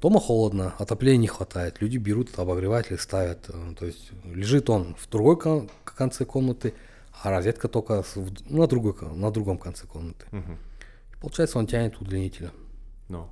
[0.00, 3.50] Дома холодно, отопления не хватает, люди берут обогреватели, ставят.
[3.50, 6.72] Э, то есть лежит он в другой конце комнаты,
[7.22, 8.04] а розетка только
[8.48, 10.24] на, другой, на другом конце комнаты.
[10.32, 10.56] uh
[11.20, 12.52] получается, он тянет удлинителя.
[13.10, 13.26] No.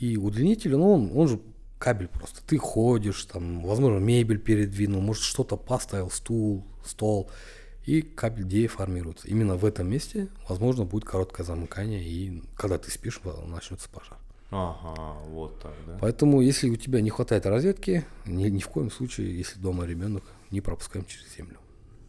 [0.00, 1.40] И удлинитель, ну, он, он же
[1.78, 2.40] кабель просто.
[2.46, 7.30] Ты ходишь, там, возможно, мебель передвинул, может, что-то поставил, стул, стол,
[7.84, 9.28] и кабель деформируется.
[9.28, 14.18] Именно в этом месте, возможно, будет короткое замыкание, и когда ты спишь, начнется пожар.
[14.50, 15.98] Ага, вот так, да.
[16.00, 20.24] Поэтому, если у тебя не хватает розетки, ни, ни в коем случае, если дома ребенок,
[20.50, 21.58] не пропускаем через землю.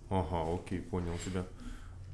[0.09, 1.45] Ага, окей, понял тебя.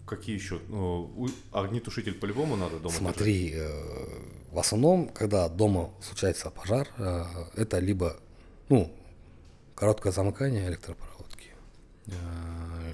[0.05, 0.59] Какие еще?
[0.67, 3.71] Ну, огнетушитель по-любому надо дома Смотри, держать?
[3.71, 7.23] Э, в основном, когда дома случается пожар, э,
[7.55, 8.17] это либо
[8.69, 8.91] ну,
[9.75, 11.49] короткое замыкание электропроводки,
[12.07, 12.11] э,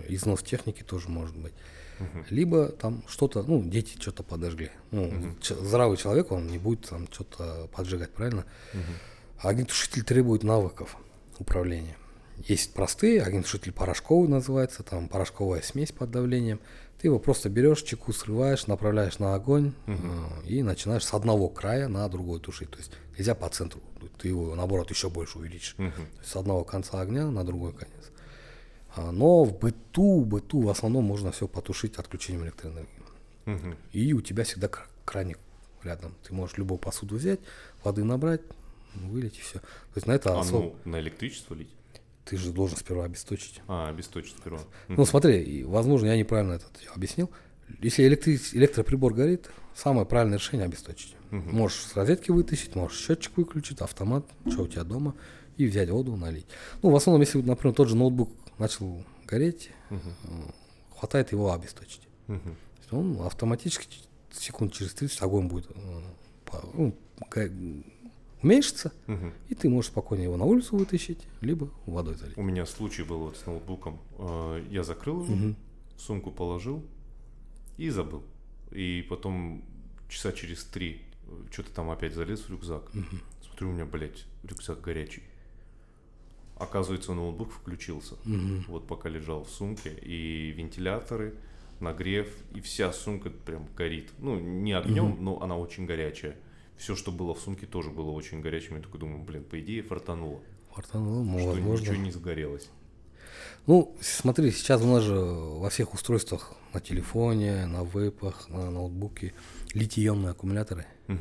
[0.10, 1.54] износ техники тоже может быть,
[2.00, 2.26] угу.
[2.30, 4.72] либо там что-то, ну, дети что-то подожгли.
[4.92, 5.36] Ну, угу.
[5.42, 8.46] Здравый человек, он не будет там что-то поджигать, правильно?
[8.74, 9.48] Угу.
[9.50, 10.98] Огнетушитель требует навыков
[11.40, 11.96] управления.
[12.48, 16.60] Есть простые, огнетушитель порошковый называется, там порошковая смесь под давлением.
[17.00, 19.98] Ты его просто берешь, чеку срываешь, направляешь на огонь угу.
[20.44, 22.70] э, и начинаешь с одного края на другой тушить.
[22.72, 23.82] То есть нельзя по центру,
[24.18, 25.76] ты его наоборот еще больше увеличишь.
[25.78, 25.92] Угу.
[25.92, 28.12] То есть с одного конца огня на другой конец.
[28.96, 32.90] А, но в быту, в быту в основном можно все потушить отключением электроэнергии.
[33.46, 33.76] Угу.
[33.94, 34.70] И у тебя всегда
[35.06, 35.40] краник
[35.84, 36.16] рядом.
[36.24, 37.40] Ты можешь любую посуду взять,
[37.82, 38.42] воды набрать,
[38.94, 39.60] вылить и все.
[39.60, 40.76] То есть на это а особо...
[40.84, 41.70] ну, на электричество лить?
[42.30, 43.62] Ты же должен сперва обесточить.
[43.68, 44.60] А, обесточить сперва.
[44.88, 47.32] Ну, смотри, возможно, я неправильно это объяснил.
[47.82, 51.16] Если электри- электроприбор горит, самое правильное решение обесточить.
[51.32, 51.50] Угу.
[51.50, 55.16] Можешь с розетки вытащить, можешь счетчик выключить, автомат, что у тебя дома,
[55.58, 56.46] и взять воду, налить.
[56.84, 60.54] Ну, в основном, если, например, тот же ноутбук начал гореть, угу.
[60.98, 62.08] хватает его обесточить.
[62.28, 62.56] Угу.
[62.92, 64.00] Он автоматически
[64.32, 66.02] секунд через 30 огонь будет э,
[66.74, 66.96] ну,
[68.42, 69.32] уменьшится, угу.
[69.50, 72.38] и ты можешь спокойно его на улицу вытащить, либо водой залить.
[72.38, 74.00] У меня случай был вот с ноутбуком.
[74.18, 75.56] Э, я закрыл его, угу.
[75.98, 76.84] сумку положил
[77.78, 78.24] и забыл.
[78.72, 79.64] И потом
[80.08, 82.90] часа через три э, что-то там опять залез в рюкзак.
[82.94, 83.18] Угу.
[83.46, 85.24] Смотрю, у меня, блядь, рюкзак горячий.
[86.56, 88.16] Оказывается, ноутбук включился.
[88.26, 88.64] Угу.
[88.68, 89.98] Вот пока лежал в сумке.
[90.02, 91.36] И вентиляторы,
[91.80, 94.12] нагрев, и вся сумка прям горит.
[94.18, 95.22] Ну, не огнем, угу.
[95.22, 96.38] но она очень горячая
[96.80, 98.78] все, что было в сумке, тоже было очень горячим.
[98.78, 100.40] Я такой думаю, блин, по идее фартануло.
[100.72, 101.82] Фартануло, ну, что возможно.
[101.82, 102.70] ничего не загорелось.
[103.68, 109.34] Ну, смотри, сейчас у нас же во всех устройствах на телефоне, на вейпах, на ноутбуке
[109.74, 110.86] литий-ионные аккумуляторы.
[111.10, 111.18] Угу.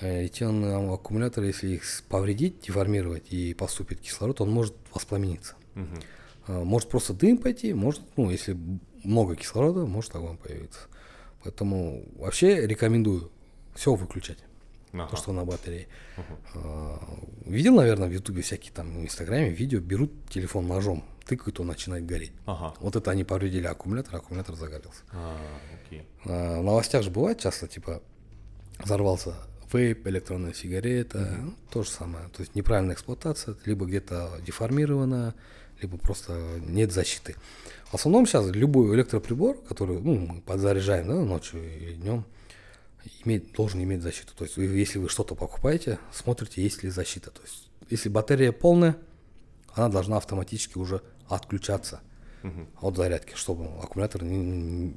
[0.00, 5.56] Литий-ионные аккумуляторы, если их повредить, деформировать и поступит кислород, он может воспламениться.
[5.74, 6.64] Угу.
[6.64, 8.56] Может просто дым пойти, может, ну, если
[9.02, 10.86] много кислорода, может огонь появиться.
[11.42, 13.32] Поэтому вообще рекомендую
[13.74, 14.38] все выключать
[15.02, 15.10] ага.
[15.10, 15.88] то, что на батарее.
[16.16, 17.00] Ага.
[17.44, 22.06] Видел, наверное, в Ютубе всякие там в Инстаграме видео, берут телефон ножом, тыкают, он начинает
[22.06, 22.32] гореть.
[22.46, 22.74] Ага.
[22.80, 25.02] Вот это они повредили аккумулятор, аккумулятор загорелся.
[25.12, 25.36] А,
[25.86, 26.06] окей.
[26.24, 28.02] А, в новостях же бывает часто, типа,
[28.78, 29.34] взорвался
[29.72, 31.42] вейп, электронная сигарета, mm-hmm.
[31.42, 32.28] ну, то же самое.
[32.28, 35.34] То есть неправильная эксплуатация, либо где-то деформирована,
[35.80, 37.34] либо просто нет защиты.
[37.86, 42.24] В основном сейчас любой электроприбор, который ну, мы подзаряжаем да, ночью и днем,
[43.24, 44.34] иметь, должен иметь защиту.
[44.34, 47.30] То есть если вы что-то покупаете, смотрите, есть ли защита.
[47.30, 48.96] То есть если батарея полная,
[49.74, 52.00] она должна автоматически уже отключаться
[52.42, 52.66] uh-huh.
[52.80, 54.94] от зарядки, чтобы аккумулятор не,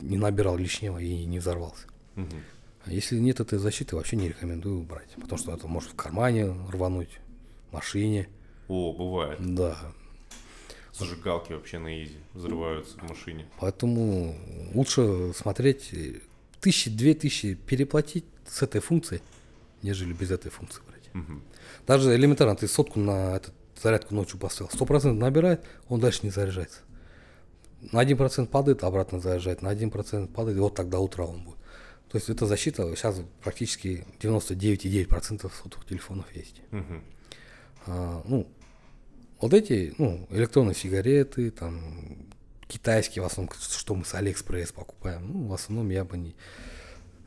[0.00, 1.86] не набирал лишнего и не взорвался.
[2.16, 2.40] Uh-huh.
[2.86, 7.20] Если нет этой защиты, вообще не рекомендую брать, потому что это может в кармане рвануть,
[7.68, 8.28] в машине.
[8.68, 9.38] О, бывает.
[9.54, 9.76] Да.
[10.92, 13.46] Зажигалки вообще на изи взрываются в машине.
[13.58, 14.34] Поэтому
[14.74, 15.92] лучше смотреть
[16.60, 19.22] тысячи, две тысячи переплатить с этой функцией,
[19.82, 21.10] нежели без этой функции брать.
[21.14, 21.40] Угу.
[21.86, 26.30] Даже элементарно, ты сотку на этот зарядку ночью поставил, сто процентов набирает, он дальше не
[26.30, 26.80] заряжается.
[27.92, 31.42] На один процент падает, обратно заряжает, на один процент падает, и вот тогда утро он
[31.42, 31.56] будет.
[32.10, 36.60] То есть эта защита сейчас практически 99,9% сотовых телефонов есть.
[36.72, 37.00] Угу.
[37.86, 38.48] А, ну,
[39.40, 42.29] вот эти, ну, электронные сигареты, там,
[42.70, 46.34] китайские в основном, что мы с Алиэкспресс покупаем, ну, в основном я бы не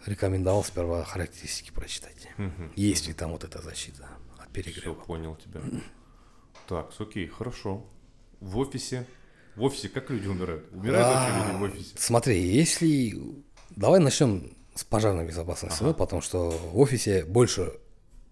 [0.06, 2.27] рекомендовал сперва характеристики прочитать.
[2.38, 2.71] Угу.
[2.75, 4.08] Есть ли там вот эта защита
[4.39, 4.95] от перегрева.
[4.95, 5.62] Все, понял тебя.
[6.67, 7.86] Так, окей, хорошо.
[8.39, 9.06] В офисе,
[9.56, 10.65] в офисе как люди умирают?
[10.71, 11.95] Умирают а, вообще люди в офисе?
[11.97, 13.15] Смотри, если...
[13.69, 15.93] Давай начнем с пожарной безопасности, ага.
[15.93, 17.73] потому что в офисе больше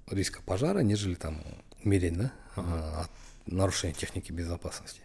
[0.09, 1.43] риска пожара, нежели там
[1.83, 3.01] умереть, да, ага.
[3.01, 3.11] от
[3.51, 5.00] нарушения техники безопасности.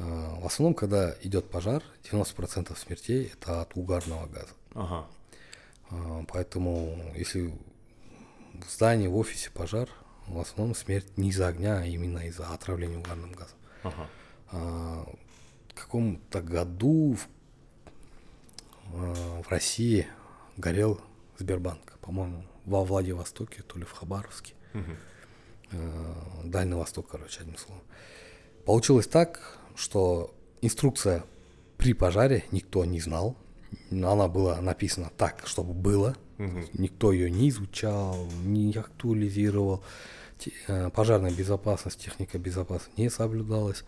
[0.00, 4.54] А, в основном, когда идет пожар, 90% смертей это от угарного газа.
[4.74, 5.06] Ага.
[5.90, 7.54] А, поэтому, если
[8.54, 9.90] в здании, в офисе пожар,
[10.26, 13.56] в основном смерть не из-за огня, а именно из-за отравления угарным газом.
[13.82, 14.08] Ага.
[14.52, 17.28] В каком-то году в,
[19.42, 20.06] в России
[20.56, 21.00] горел
[21.38, 24.54] Сбербанк, по-моему, во Владивостоке, то ли в Хабаровске.
[24.74, 25.80] Угу.
[26.44, 27.82] Дальний Восток, короче, одним словом.
[28.66, 31.24] Получилось так, что инструкция
[31.78, 33.36] при пожаре никто не знал.
[33.90, 36.16] Она была написана так, чтобы было.
[36.38, 36.60] Угу.
[36.74, 39.82] Никто ее не изучал, не актуализировал.
[40.68, 43.84] Э, пожарная безопасность, техника безопасности не соблюдалась.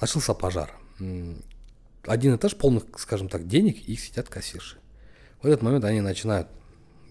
[0.00, 0.74] Начался пожар.
[2.04, 4.78] Один этаж полных, скажем так, денег, и сидят кассирши.
[5.40, 6.48] В этот момент они начинают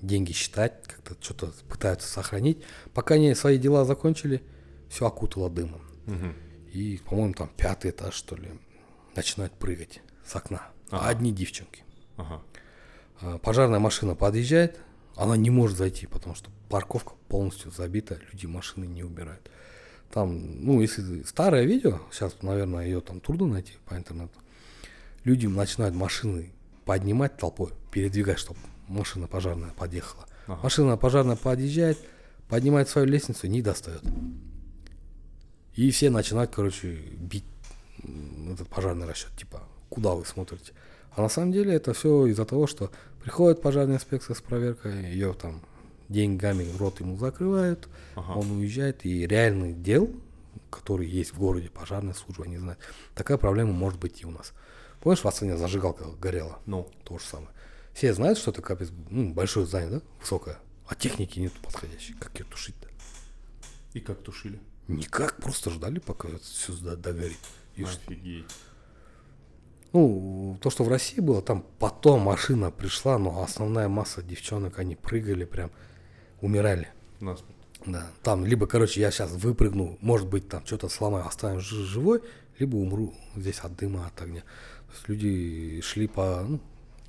[0.02, 2.60] деньги считать, как-то что-то пытаются сохранить.
[2.94, 4.42] Пока они свои дела закончили,
[4.90, 5.82] все окутало дымом.
[6.08, 6.51] Угу.
[6.72, 8.50] И, по-моему, там пятый этаж, что ли,
[9.16, 10.70] начинают прыгать с окна.
[10.90, 11.08] Ага.
[11.08, 11.84] Одни девчонки.
[12.18, 12.42] Ага.
[13.22, 14.80] А, пожарная машина подъезжает,
[15.16, 19.50] она не может зайти, потому что парковка полностью забита, люди машины не убирают.
[20.12, 24.38] Там, ну, если старое видео, сейчас, наверное, ее там трудно найти по интернету,
[25.24, 26.52] люди начинают машины
[26.86, 30.26] поднимать толпой, передвигать, чтобы машина пожарная подъехала.
[30.48, 30.60] Ага.
[30.64, 31.98] Машина пожарная подъезжает,
[32.48, 34.02] поднимает свою лестницу, не достает.
[35.76, 37.46] И все начинают, короче, бить
[38.52, 40.74] этот пожарный расчет, типа, куда вы смотрите.
[41.12, 45.34] А на самом деле это все из-за того, что приходит пожарная инспекция с проверкой, ее
[45.34, 45.62] там
[46.10, 48.34] деньгами рот ему закрывают, ага.
[48.34, 50.10] он уезжает, и реальный дел,
[50.70, 52.78] который есть в городе, пожарная служба, не знаю,
[53.16, 54.54] такая проблема может быть и у нас.
[55.02, 56.60] Помнишь, в Астане зажигалка горела?
[56.66, 56.90] Ну.
[57.04, 57.50] То же самое.
[57.94, 60.58] Все знают, что это капец, ну, большое здание, да, высокое,
[60.88, 62.14] а техники нет подходящей.
[62.16, 62.88] Как ее тушить-то?
[63.94, 64.60] И как тушили?
[64.88, 67.40] Никак, просто ждали, пока это все догорит.
[67.76, 68.46] И Офигеть.
[69.94, 74.96] Ну, то, что в России было, там потом машина пришла, но основная масса девчонок, они
[74.96, 75.72] прыгали прям,
[76.40, 76.90] умирали.
[77.20, 77.56] Насмерть.
[77.86, 82.22] Да, там либо, короче, я сейчас выпрыгну, может быть, там что-то сломаю, оставим живой,
[82.60, 84.42] либо умру здесь от дыма, от огня.
[84.42, 86.60] То есть люди шли по, ну,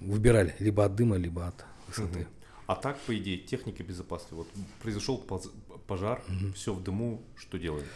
[0.00, 2.20] выбирали либо от дыма, либо от высоты.
[2.20, 2.28] Угу.
[2.68, 4.34] А так, по идее, техника безопасности.
[4.34, 4.48] Вот
[4.80, 5.18] произошел
[5.82, 6.52] пожар, угу.
[6.54, 7.86] все в дыму, что делаем?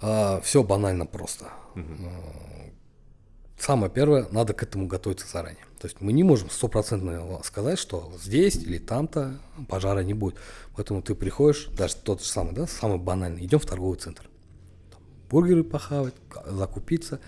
[0.00, 1.46] А, все банально просто.
[1.74, 2.10] Угу.
[3.58, 5.64] Самое первое, надо к этому готовиться заранее.
[5.78, 9.38] То есть мы не можем стопроцентно сказать, что здесь или там-то
[9.68, 10.36] пожара не будет.
[10.76, 14.28] Поэтому ты приходишь, даже тот же самый, да, самый банальный, идем в торговый центр.
[14.90, 16.14] Там, бургеры похавать,
[16.46, 17.20] закупиться.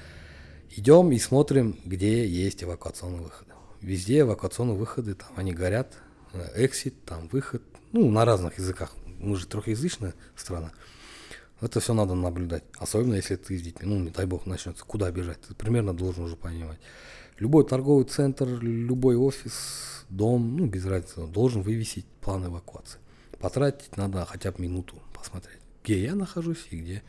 [0.75, 3.53] Идем и смотрим, где есть эвакуационные выходы.
[3.83, 5.99] Везде эвакуационные выходы, там они горят,
[6.55, 7.63] эксит, там выход,
[7.93, 8.95] ну, на разных языках.
[9.23, 10.73] Мы же трехязычная страна.
[11.61, 12.65] Это все надо наблюдать.
[12.77, 15.41] Особенно если ты с детьми, ну, не дай бог, начнется, куда бежать.
[15.41, 16.79] Ты примерно должен уже понимать.
[17.39, 22.99] Любой торговый центр, любой офис, дом, ну, без разницы, должен вывесить план эвакуации.
[23.39, 27.03] Потратить надо хотя бы минуту посмотреть, где я нахожусь и где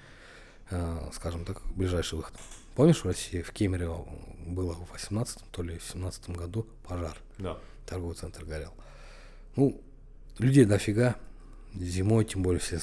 [0.70, 2.34] э, скажем так, ближайший выход.
[2.76, 4.08] Помнишь, в России, в Кемерово
[4.46, 7.18] было в 18 то ли в 17 году пожар.
[7.38, 7.58] Да.
[7.86, 8.74] Торговый центр горел.
[9.56, 9.80] Ну,
[10.40, 11.16] людей дофига.
[11.76, 12.80] Зимой, тем более, все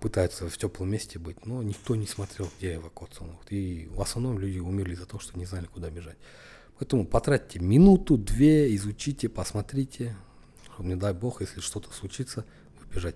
[0.00, 3.28] пытаются в теплом месте быть, но никто не смотрел, где эвакуация.
[3.50, 6.16] И в основном люди умерли за то, что не знали, куда бежать.
[6.78, 10.16] Поэтому потратьте минуту, две, изучите, посмотрите,
[10.64, 12.44] чтобы, не дай бог, если что-то случится,
[12.92, 13.14] бежать.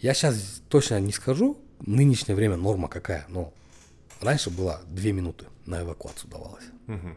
[0.00, 3.52] Я сейчас точно не скажу, нынешнее время норма какая, но
[4.20, 6.64] раньше было две минуты на эвакуацию давалось.
[6.88, 7.08] Угу.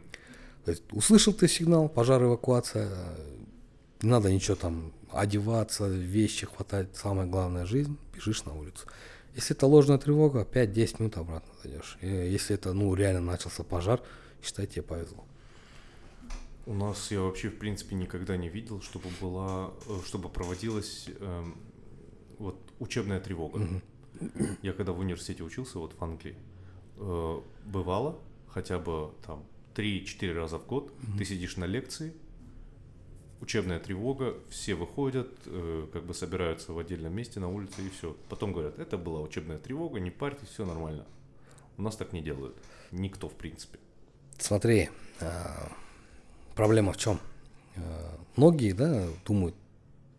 [0.65, 2.91] То есть услышал ты сигнал, пожар, эвакуация,
[4.01, 8.87] не надо ничего там одеваться, вещи хватать, самое главное жизнь, бежишь на улицу.
[9.35, 11.97] Если это ложная тревога, 5-10 минут обратно зайдешь.
[12.01, 14.01] И если это, ну, реально начался пожар,
[14.41, 15.25] считай, тебе повезло.
[16.65, 21.43] У нас я вообще, в принципе, никогда не видел, чтобы была, э, чтобы проводилась э,
[22.39, 23.57] вот учебная тревога.
[23.57, 23.81] Угу.
[24.61, 26.35] Я когда в университете учился, вот в Англии,
[26.97, 31.17] э, бывало хотя бы там 3-4 раза в год, угу.
[31.17, 32.13] ты сидишь на лекции,
[33.41, 38.15] учебная тревога, все выходят, э, как бы собираются в отдельном месте на улице и все.
[38.29, 41.05] Потом говорят, это была учебная тревога, не парьтесь, все нормально.
[41.77, 42.55] У нас так не делают.
[42.91, 43.79] Никто, в принципе.
[44.37, 45.71] Смотри, а,
[46.55, 47.19] проблема в чем?
[47.75, 47.81] Э,
[48.35, 49.55] многие, да, думают,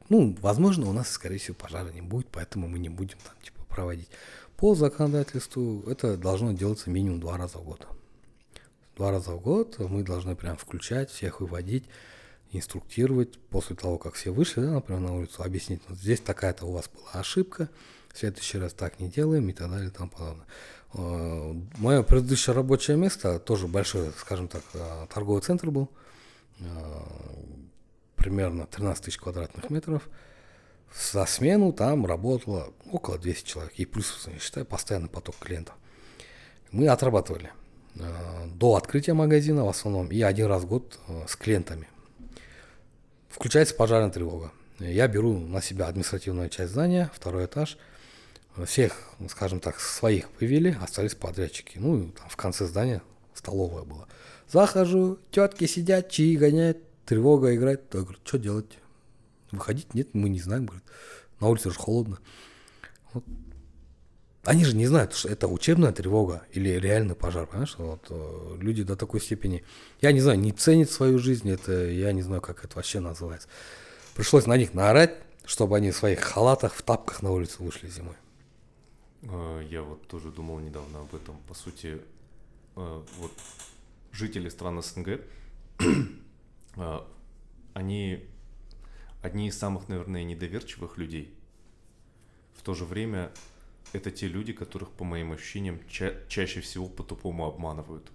[0.09, 3.65] ну, возможно, у нас, скорее всего, пожара не будет, поэтому мы не будем там, типа,
[3.65, 4.09] проводить.
[4.57, 7.87] По законодательству это должно делаться минимум два раза в год.
[8.97, 11.85] Два раза в год мы должны прям включать, всех выводить,
[12.53, 16.73] инструктировать после того, как все вышли, да, например, на улицу, объяснить, вот здесь такая-то у
[16.73, 17.69] вас была ошибка,
[18.13, 20.47] в следующий раз так не делаем и так далее и тому подобное.
[20.95, 25.91] Э, Мое предыдущее рабочее место, тоже большой, скажем так, э, торговый центр был,
[26.61, 27.03] Э,
[28.17, 30.09] примерно 13 тысяч квадратных метров.
[31.13, 33.73] За смену там работало около 200 человек.
[33.77, 35.75] И плюс, считай, постоянный поток клиентов.
[36.71, 37.53] Мы отрабатывали
[38.47, 41.89] до открытия магазина в основном и один раз в год с клиентами.
[43.37, 44.51] Включается пожарная тревога.
[44.79, 47.77] Я беру на себя административную часть здания, второй этаж.
[48.65, 48.95] Всех,
[49.29, 51.77] скажем так, своих вывели, остались подрядчики.
[51.77, 53.03] Ну, там в конце здания
[53.35, 54.07] столовая была.
[54.51, 57.83] Захожу, тетки сидят, чаи гоняют, тревога играет.
[57.93, 58.79] Я говорю, что делать?
[59.53, 59.93] Выходить?
[59.93, 60.65] Нет, мы не знаем.
[60.65, 60.87] Говорит,
[61.39, 62.19] на улице же холодно.
[63.13, 63.25] Вот.
[64.47, 67.75] Они же не знают, что это учебная тревога или реальный пожар, понимаешь?
[67.79, 69.65] Вот, э, люди до такой степени,
[70.01, 73.49] я не знаю, не ценят свою жизнь, это я не знаю, как это вообще называется.
[74.15, 78.15] Пришлось на них наорать, чтобы они в своих халатах, в тапках на улицу вышли зимой.
[79.25, 81.39] А, я вот тоже думал недавно об этом.
[81.49, 82.01] По сути,
[82.77, 83.33] э, вот
[84.13, 85.23] жители стран СНГ,
[87.75, 88.25] они
[89.23, 91.35] одни из самых, наверное, недоверчивых людей.
[92.57, 93.33] В то же время
[93.97, 98.13] это те люди, которых, по моим ощущениям, ча- чаще всего по-тупому обманывают.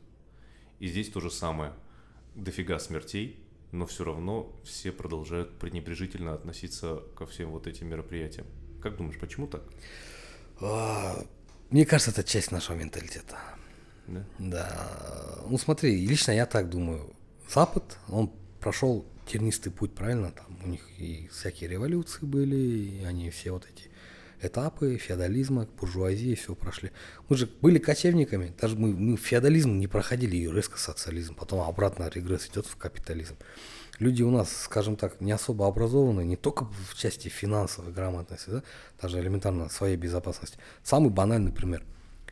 [0.79, 1.73] И здесь то же самое.
[2.35, 3.39] Дофига смертей,
[3.71, 8.47] но все равно все продолжают пренебрежительно относиться ко всем вот этим мероприятиям.
[8.81, 9.63] Как думаешь, почему так?
[10.61, 11.25] А,
[11.69, 13.37] мне кажется, это часть нашего менталитета.
[14.07, 14.25] Да?
[14.39, 15.43] Да.
[15.49, 17.13] Ну смотри, лично я так думаю.
[17.49, 20.31] Запад, он прошел тернистый путь, правильно?
[20.31, 23.90] Там у них и всякие революции были, и они все вот эти
[24.41, 26.91] этапы феодализма, буржуазии, все прошли.
[27.29, 32.09] Мы же были кочевниками, даже мы, мы феодализм не проходили, и резко социализм, потом обратно
[32.13, 33.35] регресс идет в капитализм.
[33.99, 38.63] Люди у нас, скажем так, не особо образованы, не только в части финансовой грамотности, да,
[38.99, 40.57] даже элементарно своей безопасности.
[40.83, 41.83] Самый банальный пример.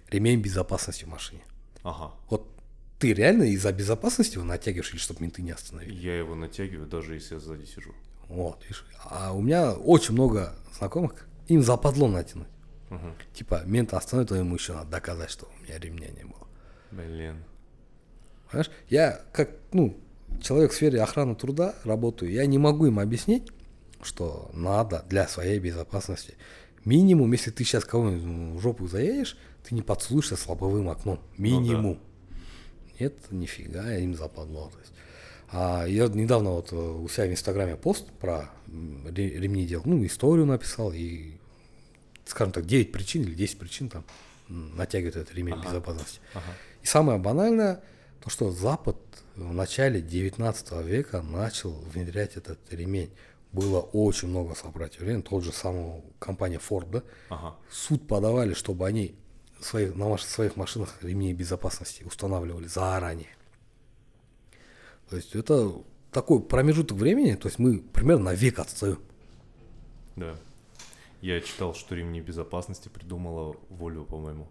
[0.09, 1.43] Ремень безопасности в машине.
[1.83, 2.11] Ага.
[2.29, 2.49] Вот
[2.97, 5.93] ты реально из-за безопасности его натягиваешь, или чтобы менты не остановили?
[5.93, 7.93] Я его натягиваю, даже если я сзади сижу.
[8.27, 8.85] Вот, видишь.
[9.05, 12.47] А у меня очень много знакомых, им западло натянуть.
[12.89, 13.13] Угу.
[13.33, 16.47] Типа, мента остановит, то ему еще надо доказать, что у меня ремня не было.
[16.91, 17.43] Блин.
[18.49, 18.71] Понимаешь?
[18.87, 19.97] Я как, ну,
[20.41, 23.51] человек в сфере охраны труда работаю, я не могу им объяснить,
[24.01, 26.35] что надо для своей безопасности.
[26.85, 31.19] Минимум, если ты сейчас кого-нибудь в жопу заедешь, ты не подслушаешься с лобовым окном.
[31.37, 31.83] Минимум.
[31.83, 31.99] Ну, да.
[32.99, 34.69] Нет, нифига, им западло.
[34.69, 34.93] То есть.
[35.51, 40.45] А я недавно вот э, у себя в Инстаграме пост про ремни делал, ну, историю
[40.45, 41.38] написал и,
[42.29, 44.03] скажем так, 9 причин или 10 причин там
[44.47, 45.63] натягивает этот ремень ага.
[45.67, 46.19] безопасности.
[46.33, 46.53] Ага.
[46.81, 47.81] И самое банальное,
[48.23, 48.97] то, что Запад
[49.35, 53.11] в начале 19 века начал внедрять этот ремень.
[53.51, 57.03] Было очень много сопротивления, тот же самый компания Ford, да?
[57.29, 57.55] Ага.
[57.71, 59.15] Суд подавали, чтобы они
[59.59, 63.35] своих, на своих машинах ремни безопасности устанавливали заранее.
[65.09, 65.73] То есть это
[66.11, 68.99] такой промежуток времени, то есть мы примерно на век отстаем.
[70.15, 70.35] Да.
[71.21, 74.47] Я читал, что ремни безопасности придумала Volvo, по-моему.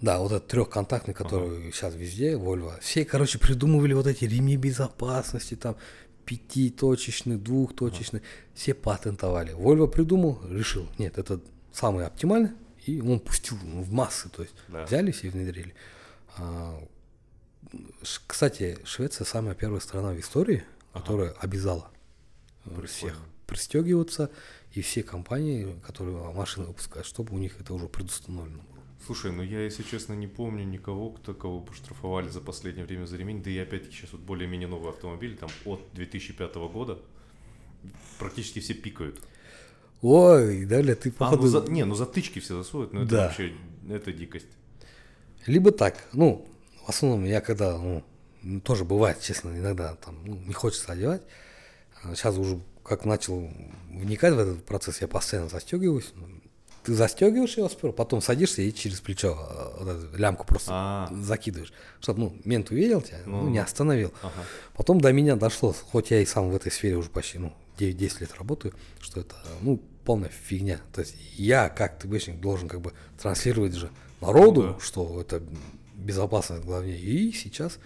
[0.00, 1.72] Да, вот этот трехконтактный, который ага.
[1.72, 2.78] сейчас везде, Volvo.
[2.80, 5.76] Все, короче, придумывали вот эти ремни безопасности, там,
[6.24, 8.20] пятиточечный, двухточечный.
[8.20, 8.28] Ага.
[8.54, 9.52] Все патентовали.
[9.54, 11.40] Volvo придумал, решил, нет, это
[11.72, 12.50] самый оптимальный,
[12.86, 14.28] и он пустил в массы.
[14.28, 14.84] То есть да.
[14.84, 15.74] взяли все и внедрили.
[16.36, 16.82] А,
[18.26, 21.00] кстати, Швеция самая первая страна в истории, ага.
[21.00, 21.88] которая обязала
[22.64, 22.86] Прикольно.
[22.88, 24.30] всех пристегиваться,
[24.72, 28.82] и все компании, которые машины выпускают, чтобы у них это уже предустановлено было.
[29.04, 33.16] Слушай, ну я, если честно, не помню никого, кто кого поштрафовали за последнее время за
[33.16, 33.42] ремень.
[33.42, 36.98] Да и опять-таки сейчас вот более-менее новый автомобиль, там от 2005 года,
[38.18, 39.20] практически все пикают.
[40.00, 41.42] Ой, Далее ты походу...
[41.42, 41.70] А, ну, за...
[41.70, 43.26] Не, ну затычки все засуют, но это да.
[43.26, 43.52] вообще,
[43.88, 44.46] это дикость.
[45.46, 46.48] Либо так, ну,
[46.84, 51.22] в основном я когда, ну, тоже бывает, честно, иногда там ну, не хочется одевать.
[52.14, 52.60] Сейчас уже
[52.96, 53.48] как начал
[53.88, 56.12] вникать в этот процесс, я постоянно застегиваюсь.
[56.82, 61.14] Ты застегиваешь его сперва, потом садишься и через плечо э, вот лямку просто А-а-а.
[61.14, 61.72] закидываешь.
[62.00, 64.12] Чтобы, ну, мент увидел тебя, ну, ну не остановил.
[64.20, 64.44] Ага.
[64.74, 68.20] Потом до меня дошло, хоть я и сам в этой сфере уже почти, ну, 9-10
[68.20, 70.80] лет работаю, что это, ну, полная фигня.
[70.92, 73.88] То есть я, как ТБшник, должен как бы транслировать же
[74.20, 74.80] народу, ну, да.
[74.80, 75.42] что это
[75.94, 76.98] безопасность главнее.
[76.98, 77.78] И сейчас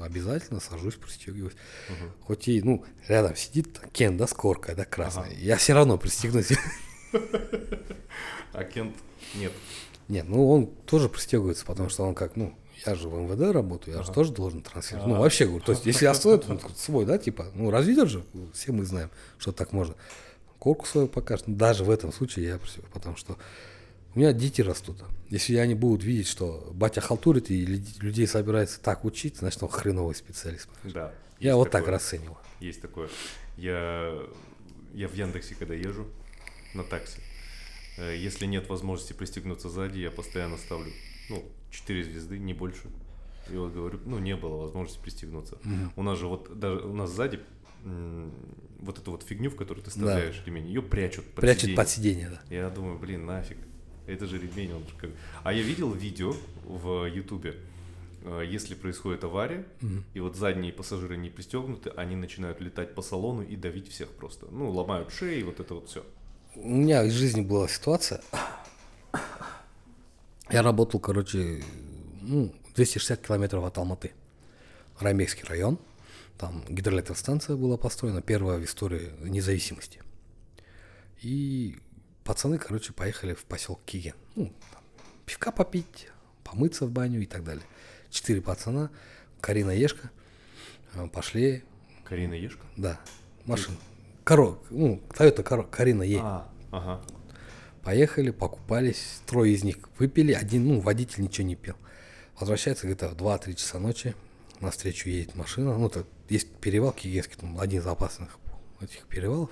[0.00, 1.54] обязательно сажусь, пристегиваюсь.
[1.88, 2.26] Угу.
[2.26, 5.28] Хоть и, ну, рядом сидит Кен, да, с коркой, да, красной.
[5.28, 5.34] Ага.
[5.34, 6.52] Я все равно пристегнусь.
[8.52, 8.94] А Кент
[9.34, 9.52] нет.
[10.08, 12.54] Нет, ну он тоже пристегивается, потому что он как, ну,
[12.86, 14.06] я же в МВД работаю, я ага.
[14.06, 15.08] же тоже должен транслировать.
[15.08, 18.24] Ну, вообще, говорю, то есть, если я свой, то свой, да, типа, ну, развидят же,
[18.52, 19.94] все мы знаем, что так можно.
[20.58, 21.44] Корку свою покажет.
[21.46, 23.36] Даже в этом случае я пристегиваю, потому что
[24.14, 25.02] у меня дети растут.
[25.28, 30.14] Если они будут видеть, что батя халтурит и людей собирается так учить, значит, он хреновый
[30.14, 30.68] специалист.
[30.84, 31.12] Да.
[31.40, 31.82] Я вот такое.
[31.82, 32.38] так расцениваю.
[32.60, 33.08] Есть такое.
[33.56, 34.16] Я,
[34.92, 36.06] я в Яндексе, когда езжу
[36.74, 37.20] на такси,
[37.98, 40.92] э, если нет возможности пристегнуться сзади, я постоянно ставлю,
[41.28, 42.88] ну, 4 звезды, не больше.
[43.50, 45.56] И вот говорю, ну, не было возможности пристегнуться.
[45.56, 45.92] Угу.
[45.96, 47.40] У нас же вот, даже у нас сзади
[47.84, 50.44] вот эту вот фигню, в которую ты вставляешь да.
[50.46, 51.76] ремень, ее прячут под Прячут сиденье.
[51.76, 52.54] под сиденье, да.
[52.54, 53.58] Я думаю, блин, нафиг.
[54.06, 55.10] Это же ремень, он как...
[55.42, 56.34] А я видел видео
[56.64, 57.56] в Ютубе,
[58.24, 63.02] э, если происходит авария, mm и вот задние пассажиры не пристегнуты, они начинают летать по
[63.02, 64.46] салону и давить всех просто.
[64.50, 66.04] Ну, ломают шеи, вот это вот все.
[66.56, 68.20] У меня в жизни была ситуация.
[70.50, 71.62] Я работал, короче,
[72.22, 74.12] ну, 260 километров от Алматы.
[75.00, 75.78] Рамейский район.
[76.38, 80.02] Там гидроэлектростанция была построена, первая в истории независимости.
[81.22, 81.76] И
[82.24, 84.14] пацаны, короче, поехали в поселок Киген.
[84.34, 84.82] Ну, там,
[85.26, 86.08] пивка попить,
[86.42, 87.64] помыться в баню и так далее.
[88.10, 88.90] Четыре пацана,
[89.40, 90.10] Карина Ешка,
[90.94, 91.64] э, пошли.
[92.04, 92.64] Карина Ешка?
[92.76, 93.00] Да,
[93.44, 93.76] машина.
[94.24, 96.20] Коро, ну, Toyota Коро, Карина Е.
[96.22, 97.02] А, ага.
[97.82, 101.74] Поехали, покупались, трое из них выпили, один, ну, водитель ничего не пил.
[102.40, 104.14] Возвращается где-то в 2-3 часа ночи,
[104.60, 108.38] навстречу едет машина, ну, это есть перевал Кигенский, там один из опасных
[108.80, 109.50] этих перевалов.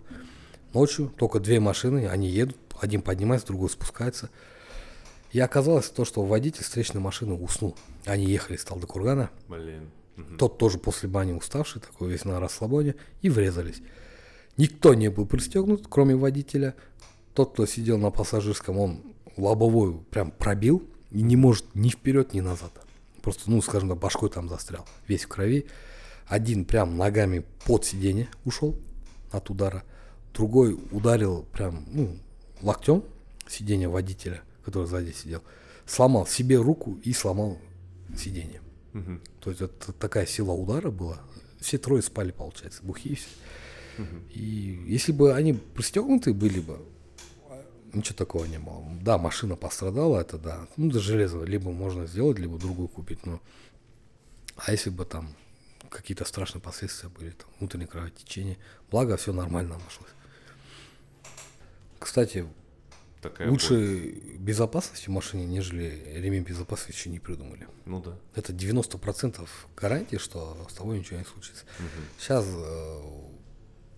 [0.72, 4.30] Ночью только две машины, они едут, один поднимается, другой спускается.
[5.32, 7.76] И оказалось то, что водитель встречной машины уснул.
[8.04, 9.30] Они ехали с Талдыкургана.
[9.48, 9.90] Блин.
[10.16, 10.36] Угу.
[10.38, 13.82] Тот тоже после бани уставший, такой весь на расслабоне, и врезались.
[14.56, 16.74] Никто не был пристегнут, кроме водителя.
[17.32, 19.00] Тот, кто сидел на пассажирском, он
[19.38, 22.72] лобовую прям пробил и не может ни вперед, ни назад.
[23.22, 25.66] Просто, ну, скажем так, башкой там застрял, весь в крови.
[26.26, 28.76] Один прям ногами под сиденье ушел
[29.30, 29.84] от удара.
[30.34, 32.18] Другой ударил прям, ну,
[32.62, 33.04] локтем
[33.48, 35.42] сиденье водителя, который сзади сидел,
[35.86, 37.58] сломал себе руку и сломал
[38.16, 38.60] сиденье.
[38.94, 39.20] Угу.
[39.40, 41.18] То есть это такая сила удара была.
[41.60, 43.28] Все трое спали, получается, бухие все.
[43.98, 44.16] Угу.
[44.30, 46.80] И если бы они пристегнуты были бы,
[47.92, 48.82] ничего такого не было.
[49.02, 50.66] Да, машина пострадала, это да.
[50.76, 53.24] Ну, до железа либо можно сделать, либо другую купить.
[53.26, 53.40] Но...
[54.56, 55.34] А если бы там
[55.90, 58.56] какие-то страшные последствия были, там, внутреннее кровотечение,
[58.90, 60.10] благо все нормально нашлось.
[62.02, 62.46] Кстати,
[63.20, 64.38] Такая лучше боль.
[64.38, 67.68] безопасности в машине, нежели ремень безопасности еще не придумали.
[67.84, 68.18] Ну да.
[68.34, 71.64] Это 90% гарантии, что с тобой ничего не случится.
[71.78, 71.88] Угу.
[72.18, 73.00] Сейчас, э,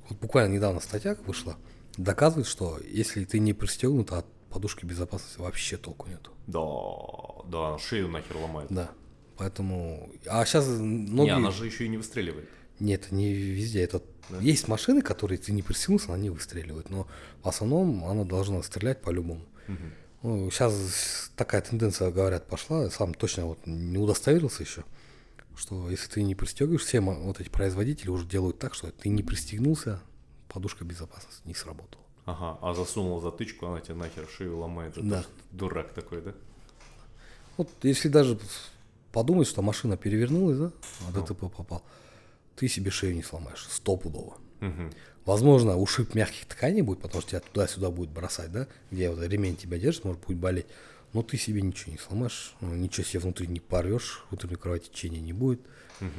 [0.08, 1.56] вот буквально недавно статья вышла,
[1.96, 6.30] доказывает, что если ты не пристегнут, от подушки безопасности вообще толку нету.
[6.46, 8.68] Да, да, шею нахер ломает.
[8.70, 8.90] Да.
[9.36, 10.12] Поэтому.
[10.26, 11.30] А сейчас многие...
[11.30, 12.48] Не, она же еще и не выстреливает.
[12.78, 13.82] Нет, не везде.
[13.82, 14.38] Это да.
[14.38, 17.06] Есть машины, которые ты не присягнулся, они выстреливают, но
[17.42, 19.44] в основном она должна стрелять по-любому.
[19.68, 19.76] Угу.
[20.22, 24.84] Ну, сейчас такая тенденция, говорят, пошла, сам точно вот не удостоверился еще,
[25.54, 29.22] что если ты не пристегиваешь, все вот эти производители уже делают так, что ты не
[29.22, 30.00] пристегнулся,
[30.48, 32.02] подушка безопасности не сработала.
[32.24, 34.94] Ага, а засунул затычку, она тебе нахер шею ломает.
[34.96, 35.26] Да.
[35.50, 36.32] Дурак такой, да?
[37.58, 38.38] Вот если даже
[39.12, 40.72] подумать, что машина перевернулась, да,
[41.06, 41.82] а ДТП попал,
[42.56, 44.38] ты себе шею не сломаешь, стопудово.
[44.60, 44.90] Угу.
[45.24, 49.56] Возможно, ушиб мягких тканей будет, потому что тебя туда-сюда будет бросать, да, где вот ремень
[49.56, 50.66] тебя держит, может будет болеть.
[51.12, 55.32] Но ты себе ничего не сломаешь, ну, ничего себе внутри не порвешь, внутреннего кровотечения не
[55.32, 55.60] будет.
[56.00, 56.10] Угу.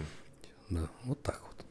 [0.70, 1.66] Да, вот так вот.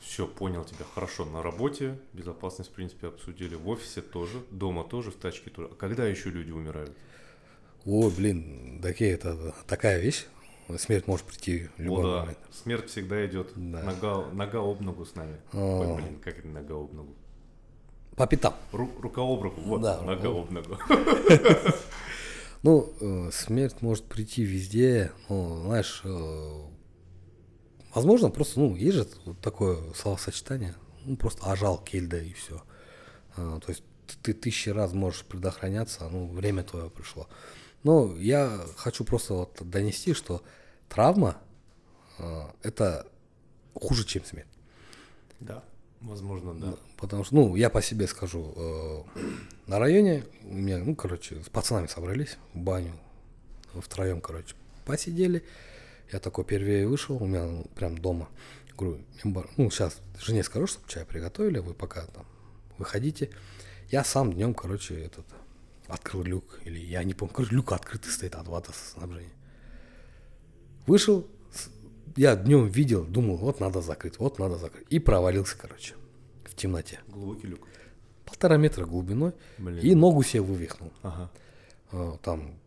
[0.00, 0.86] Все, понял тебя.
[0.94, 3.54] Хорошо, на работе безопасность, в принципе, обсудили.
[3.54, 5.68] В офисе тоже, дома тоже, в тачке тоже.
[5.72, 6.96] А когда еще люди умирают?
[7.84, 10.26] О, блин, такие, это такая вещь.
[10.78, 12.20] Смерть может прийти в любой О, да.
[12.22, 12.38] момент.
[12.52, 13.82] Смерть всегда идет Да.
[13.82, 15.36] нога, нога об ногу с нами.
[15.52, 15.80] О.
[15.80, 17.14] Ой, блин, как это нога об ногу?
[18.16, 18.54] По пятам.
[18.72, 20.76] Ру- рука об руку, вот, Да, нога об ногу.
[22.62, 25.12] Ну, э, смерть может прийти везде.
[25.30, 26.60] Ну, знаешь, э,
[27.94, 30.74] возможно, просто, ну, есть же вот такое словосочетание.
[31.06, 32.62] Ну, просто ожал кельда и все.
[33.34, 37.28] то есть ты, ты тысячи раз можешь предохраняться, ну, время твое пришло.
[37.82, 40.42] Но я хочу просто вот донести, что
[40.90, 41.38] травма
[42.18, 43.06] э, это
[43.74, 44.48] хуже, чем смерть.
[45.38, 45.64] Да,
[46.02, 46.74] возможно, да.
[46.98, 49.02] Потому что, ну, я по себе скажу, э,
[49.66, 52.92] на районе у меня, ну, короче, с пацанами собрались в баню,
[53.72, 55.42] втроем, короче, посидели.
[56.12, 58.28] Я такой первее вышел, у меня ну, прям дома.
[58.76, 62.26] Говорю, «Имба, ну, сейчас жене скажу, чтобы чай приготовили, вы пока там
[62.78, 63.30] выходите.
[63.90, 65.26] Я сам днем, короче, этот,
[65.86, 69.30] открыл люк, или я не помню, короче, люк открытый стоит от снабжения.
[70.90, 71.24] Вышел,
[72.16, 74.88] я днем видел, думал, вот надо закрыть, вот надо закрыть.
[74.90, 75.94] И провалился, короче,
[76.42, 76.98] в темноте.
[77.06, 77.60] Глубокий люк.
[78.24, 79.30] Полтора метра глубиной.
[79.58, 79.78] Блин.
[79.78, 80.90] И ногу себе вывихнул.
[81.04, 81.30] Ага.
[81.92, 82.58] А, Там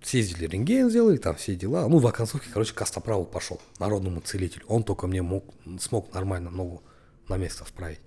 [0.00, 1.88] съездили рентген сделали, там все дела.
[1.88, 4.64] Ну, в оконцовке, короче, Костоправу пошел, народному целителю.
[4.68, 5.44] Он только мне мог,
[5.80, 6.84] смог нормально ногу
[7.26, 8.00] на место вправить.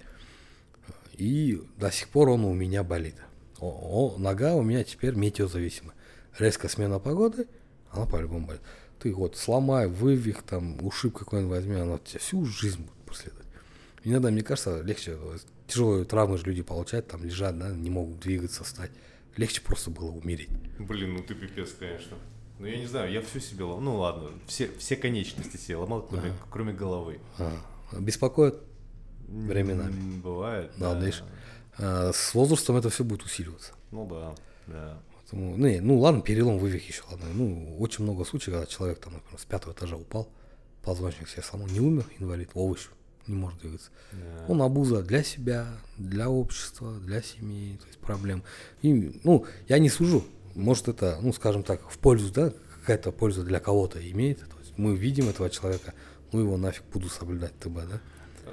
[1.11, 3.15] И до сих пор он у меня болит.
[3.59, 5.97] О, о, нога у меня теперь метеозависимая.
[6.39, 7.45] Резкая смена погоды,
[7.91, 8.61] она по-любому болит.
[9.03, 13.45] Ты вот сломай, вывих, там, ушиб какой-нибудь возьми, она тебя всю жизнь будет преследовать.
[14.05, 15.37] Иногда, мне кажется, легче э,
[15.67, 18.91] тяжелые травмы же люди получают, там лежат, да, не могут двигаться, встать.
[19.35, 20.47] Легче просто было умереть.
[20.79, 22.15] Блин, ну ты пипец, конечно.
[22.59, 23.81] Ну я не знаю, я все себе ломал.
[23.81, 27.19] Ну ладно, все, все конечности себе ломал, кроме, кроме головы.
[27.39, 27.59] А,
[27.99, 28.55] беспокоит
[29.27, 30.21] временами.
[30.21, 30.71] Бывает.
[30.77, 30.99] Да, да.
[31.01, 31.23] видишь.
[31.77, 33.73] А, с возрастом это все будет усиливаться.
[33.91, 34.35] Ну да,
[34.67, 34.97] да.
[35.23, 37.25] Поэтому, не, ну ладно, перелом вывих еще, ладно.
[37.33, 40.29] Ну, очень много случаев, когда человек там, например, с пятого этажа упал,
[40.83, 42.87] позвоночник себе сломал, не умер, инвалид, овощ,
[43.27, 43.89] не может двигаться.
[44.11, 44.45] Да.
[44.49, 45.67] Он обуза для себя,
[45.97, 48.43] для общества, для семьи, то есть проблем.
[48.81, 50.23] И, ну, я не сужу.
[50.55, 54.39] Может, это, ну, скажем так, в пользу, да, какая-то польза для кого-то имеет.
[54.39, 55.93] То есть мы видим этого человека,
[56.31, 58.01] ну его нафиг буду соблюдать ТБ, да?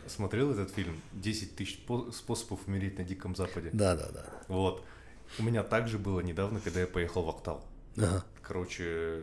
[0.07, 3.71] Смотрел этот фильм «10 тысяч по- способов умереть на Диком Западе»?
[3.73, 4.25] Да, да, да.
[4.49, 4.85] Вот.
[5.39, 7.65] У меня также было недавно, когда я поехал в Октал.
[7.97, 8.25] Ага.
[8.43, 9.23] Короче,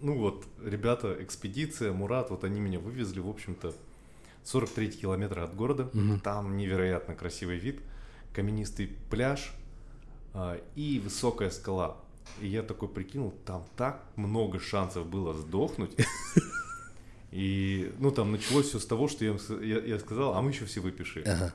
[0.00, 3.74] ну вот, ребята, экспедиция, Мурат, вот они меня вывезли, в общем-то,
[4.44, 5.90] 43 километра от города.
[6.22, 7.80] Там невероятно красивый вид,
[8.34, 9.52] каменистый пляж
[10.34, 11.96] а, и высокая скала.
[12.40, 15.92] И я такой прикинул, там так много шансов было сдохнуть.
[17.30, 20.66] И, ну, там началось все с того, что я, я, я сказал, а мы еще
[20.66, 21.24] все выпиши.
[21.26, 21.52] Ага.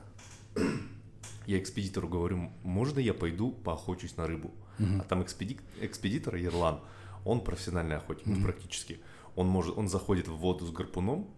[1.46, 4.50] Я экспедитору говорю, можно я пойду поохочусь на рыбу?
[4.78, 6.80] А там экспеди- экспедитор Ерлан,
[7.24, 8.98] он профессиональный охотник, ну, практически.
[9.36, 11.28] Он может, он заходит в воду с гарпуном,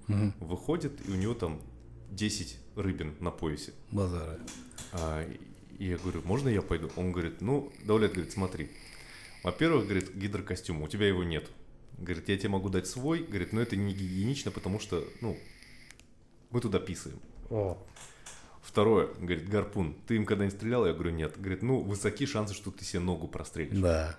[0.41, 1.61] выходит, и у него там
[2.11, 3.73] 10 рыбин на поясе.
[3.91, 4.39] Базара.
[4.93, 5.25] А,
[5.79, 6.91] и я говорю, можно я пойду?
[6.97, 8.71] Он говорит, ну, Даулет, говорит, смотри.
[9.43, 11.51] Во-первых, говорит, гидрокостюм, у тебя его нет.
[11.99, 15.37] Говорит, я тебе могу дать свой, говорит, но это не гигиенично, потому что, ну,
[16.51, 17.19] мы туда писаем.
[17.51, 17.77] О.
[18.63, 20.87] Второе, говорит, гарпун, ты им когда-нибудь стрелял?
[20.87, 21.35] Я говорю, нет.
[21.37, 23.79] Говорит, ну, высоки шансы, что ты себе ногу прострелишь.
[23.79, 24.17] Да.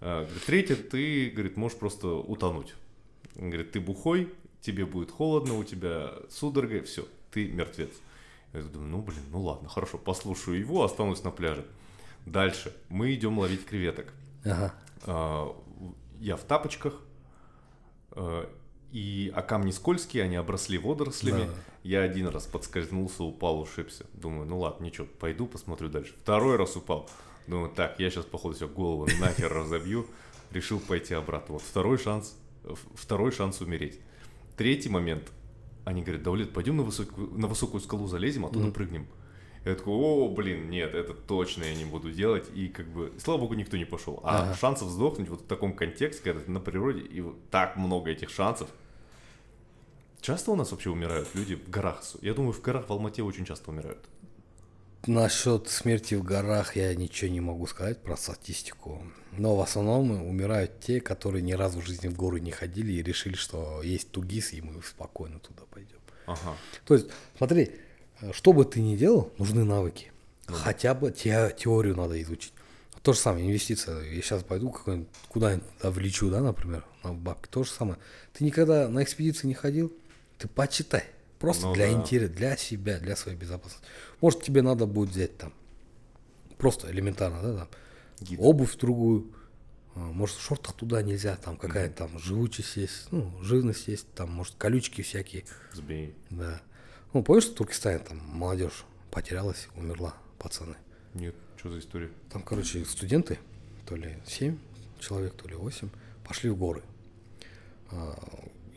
[0.00, 2.74] А, говорит, третье, ты, говорит, можешь просто утонуть.
[3.36, 7.92] Он Говорит, ты бухой, тебе будет холодно, у тебя судорога, все, ты мертвец.
[8.52, 11.64] Я думаю, ну, блин, ну ладно, хорошо, послушаю его, останусь на пляже.
[12.24, 14.12] Дальше, мы идем ловить креветок.
[14.44, 14.74] Ага.
[15.04, 15.56] А,
[16.18, 16.94] Я в тапочках,
[18.10, 18.50] а,
[18.90, 21.44] и, а камни скользкие, они обросли водорослями.
[21.44, 21.54] Да.
[21.86, 24.06] Я один раз подскользнулся, упал, ушибся.
[24.12, 26.14] Думаю, ну ладно, ничего, пойду посмотрю дальше.
[26.20, 27.08] Второй раз упал.
[27.46, 30.04] Думаю, так, я сейчас, походу, себе голову нахер разобью.
[30.50, 31.54] Решил пойти обратно.
[31.54, 32.36] Вот второй шанс,
[32.96, 34.00] второй шанс умереть.
[34.56, 35.30] Третий момент.
[35.84, 39.06] Они говорят, Даулет, пойдем на высокую, на высокую скалу залезем, оттуда прыгнем.
[39.64, 42.48] Я такой, о, блин, нет, это точно я не буду делать.
[42.52, 44.18] И как бы, слава богу, никто не пошел.
[44.24, 44.54] А Ага.
[44.56, 48.30] шансов сдохнуть вот в таком контексте, когда ты на природе, и вот так много этих
[48.30, 48.68] шансов.
[50.26, 52.02] Часто у нас вообще умирают люди в горах?
[52.20, 54.04] Я думаю, в горах в Алмате очень часто умирают.
[55.06, 59.04] Насчет смерти в горах я ничего не могу сказать про статистику.
[59.30, 63.04] Но в основном умирают те, которые ни разу в жизни в горы не ходили и
[63.04, 66.00] решили, что есть тугис, и мы спокойно туда пойдем.
[66.26, 66.56] Ага.
[66.84, 67.06] То есть,
[67.38, 67.70] смотри,
[68.32, 70.10] что бы ты ни делал, нужны навыки.
[70.48, 72.52] Ну, Хотя бы те, теорию надо изучить.
[73.00, 74.02] То же самое, инвестиция.
[74.02, 74.74] Я сейчас пойду
[75.28, 77.48] куда-нибудь да, влечу, да, например, на бабки.
[77.48, 78.00] То же самое.
[78.32, 79.96] Ты никогда на экспедиции не ходил,
[80.38, 81.04] ты почитай.
[81.38, 81.92] Просто ну, для да.
[81.92, 83.86] интереса, для себя, для своей безопасности.
[84.20, 85.52] Может, тебе надо будет взять там
[86.56, 87.68] просто элементарно, да, там,
[88.20, 88.38] Гид.
[88.40, 89.32] обувь другую.
[89.94, 94.30] А, может, в шортах туда нельзя, там какая-то там живучесть есть, ну, живность есть, там,
[94.30, 95.44] может, колючки всякие.
[95.72, 96.14] Сбей.
[96.30, 96.60] Да.
[97.12, 100.76] Ну, помнишь, в Туркестане там молодежь потерялась, умерла, пацаны?
[101.14, 102.10] Нет, что за история?
[102.30, 103.38] Там, короче, студенты,
[103.86, 104.58] то ли 7
[104.98, 105.88] человек, то ли 8,
[106.24, 106.82] пошли в горы.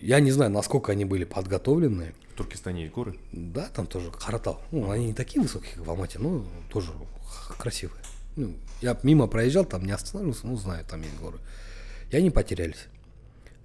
[0.02, 2.14] Я не знаю, насколько они были подготовленные.
[2.34, 3.18] В Туркестане есть горы?
[3.32, 4.62] Да, там тоже Харатал.
[4.72, 6.92] Ну, они не такие высокие, как в Алмате, но тоже
[7.58, 8.02] красивые.
[8.36, 11.38] Ну, я мимо проезжал, там не останавливался, ну, знаю, там есть горы.
[12.12, 12.88] И они потерялись.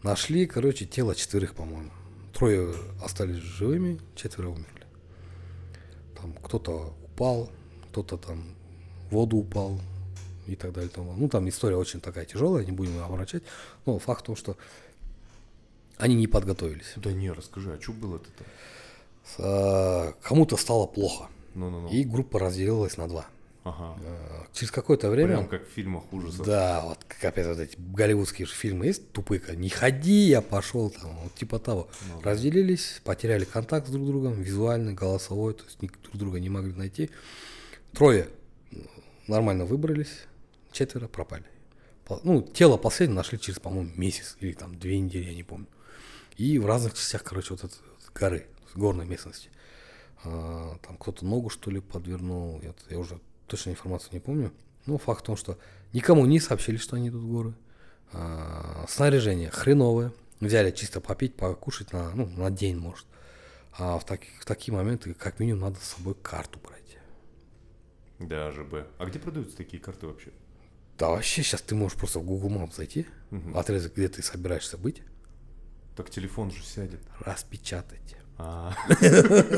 [0.03, 1.91] Нашли, короче, тело четверых, по-моему.
[2.33, 4.85] Трое остались живыми, четверо умерли.
[6.21, 7.51] Там кто-то упал,
[7.91, 8.45] кто-то там
[9.09, 9.81] в воду упал
[10.49, 10.91] и так далее.
[10.97, 13.45] Ну, там история очень такая тяжелая, не будем обращать.
[13.87, 14.57] Но факт в том, что
[15.99, 16.93] они не подготовились.
[16.97, 18.29] Да не, расскажи, а что было-то?
[19.39, 21.29] А, кому-то стало плохо.
[21.55, 21.89] Ну, ну, ну.
[21.89, 23.27] И группа разделилась на два.
[23.65, 23.99] Ага.
[24.05, 25.37] А, через какое-то время...
[25.37, 26.45] Прям как в фильмах ужасов.
[26.45, 30.91] Да, вот как опять вот эти голливудские же фильмы есть, тупые, не ходи, я пошел,
[30.91, 31.89] там, вот типа того.
[32.09, 36.73] Ну, Разделились, потеряли контакт с друг другом, визуальный, голосовой, то есть друг друга не могли
[36.73, 37.11] найти.
[37.93, 38.29] Трое
[39.29, 40.27] нормально выбрались,
[40.73, 41.45] четверо пропали.
[42.23, 45.67] Ну, тело последнее нашли через, по-моему, месяц или там две недели, я не помню.
[46.37, 47.79] И в разных частях, короче, вот этой
[48.15, 49.51] горы, горной местности.
[50.25, 52.61] А, там кто-то ногу, что ли, подвернул.
[52.63, 54.53] Я, я уже точно информацию не помню.
[54.87, 55.59] Но факт в том, что
[55.93, 57.55] никому не сообщили, что они идут в горы.
[58.13, 60.13] А, снаряжение хреновое.
[60.41, 63.07] Взяли чисто попить, покушать на, ну, на день, может.
[63.77, 66.99] А в, таких, в такие моменты, как минимум, надо с собой карту брать.
[68.19, 68.87] Даже бы.
[68.99, 70.33] А где продаются такие карты вообще?
[70.99, 73.59] Да вообще сейчас ты можешь просто в Google Maps зайти, угу.
[73.59, 75.03] отрезок, где ты собираешься быть,
[75.97, 77.01] так телефон же сядет.
[77.21, 78.17] Распечатайте.
[78.39, 78.75] А.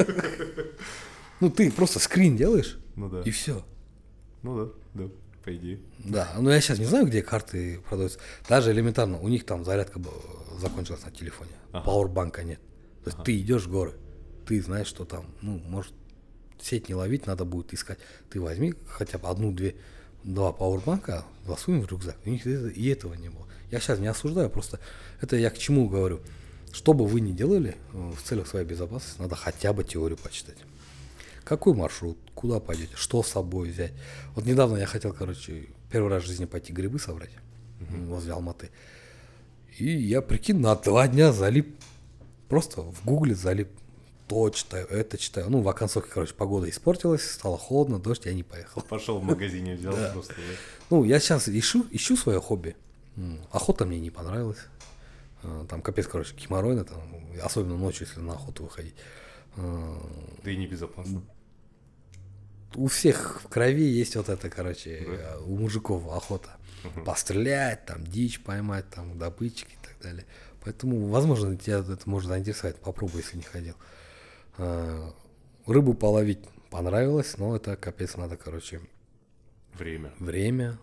[1.41, 2.79] Ну ты просто скрин делаешь.
[2.95, 3.21] Ну да.
[3.21, 3.63] И все.
[4.43, 5.11] Ну да, да,
[5.45, 5.81] по идее.
[5.99, 8.19] Да, но я сейчас не знаю, где карты продаются.
[8.49, 10.01] Даже элементарно, у них там зарядка
[10.59, 11.51] закончилась на телефоне.
[11.73, 12.61] Пауэрбанка нет.
[13.05, 13.93] То есть ты идешь в горы,
[14.47, 15.93] ты знаешь, что там, ну, может,
[16.59, 17.99] сеть не ловить, надо будет искать.
[18.31, 19.77] Ты возьми хотя бы одну-две,
[20.25, 22.17] два пауэрбанка, засунь в рюкзак.
[22.25, 23.47] У них и этого не было.
[23.71, 24.81] Я сейчас не осуждаю, просто
[25.21, 26.21] это я к чему говорю.
[26.73, 30.59] Что бы вы ни делали, э, в целях своей безопасности надо хотя бы теорию почитать.
[31.43, 33.93] Какой маршрут, куда пойдете, что с собой взять.
[34.35, 37.31] Вот недавно я хотел, короче, первый раз в жизни пойти грибы собрать
[37.81, 38.15] угу.
[38.15, 38.71] возле Алматы.
[39.79, 41.77] И я, прикинь, на два дня залип,
[42.49, 43.69] просто в гугле залип.
[44.29, 45.49] То читаю, это читаю.
[45.51, 48.83] Ну, в оконцовке, короче, погода испортилась, стало холодно, дождь, я не поехал.
[48.83, 50.35] Пошел в магазине, взял просто.
[50.91, 52.75] Ну, я сейчас ищу, ищу свое хобби.
[53.51, 54.59] Охота мне не понравилась.
[55.43, 57.01] А, там капец, короче, геморройно, там,
[57.43, 58.95] особенно ночью, если на охоту выходить.
[59.57, 60.01] А,
[60.45, 61.23] да и небезопасно.
[62.75, 65.39] У всех в крови есть вот это, короче, да.
[65.41, 66.51] у мужиков охота.
[66.85, 67.05] Угу.
[67.05, 70.27] Пострелять, там, дичь поймать, там, добычки и так далее.
[70.63, 72.77] Поэтому, возможно, тебя это может заинтересовать.
[72.81, 73.77] Попробуй, если не ходил.
[75.67, 76.41] Рыбу половить
[76.71, 78.81] понравилось, но это капец надо, короче.
[79.75, 80.13] Время.
[80.19, 80.79] Время,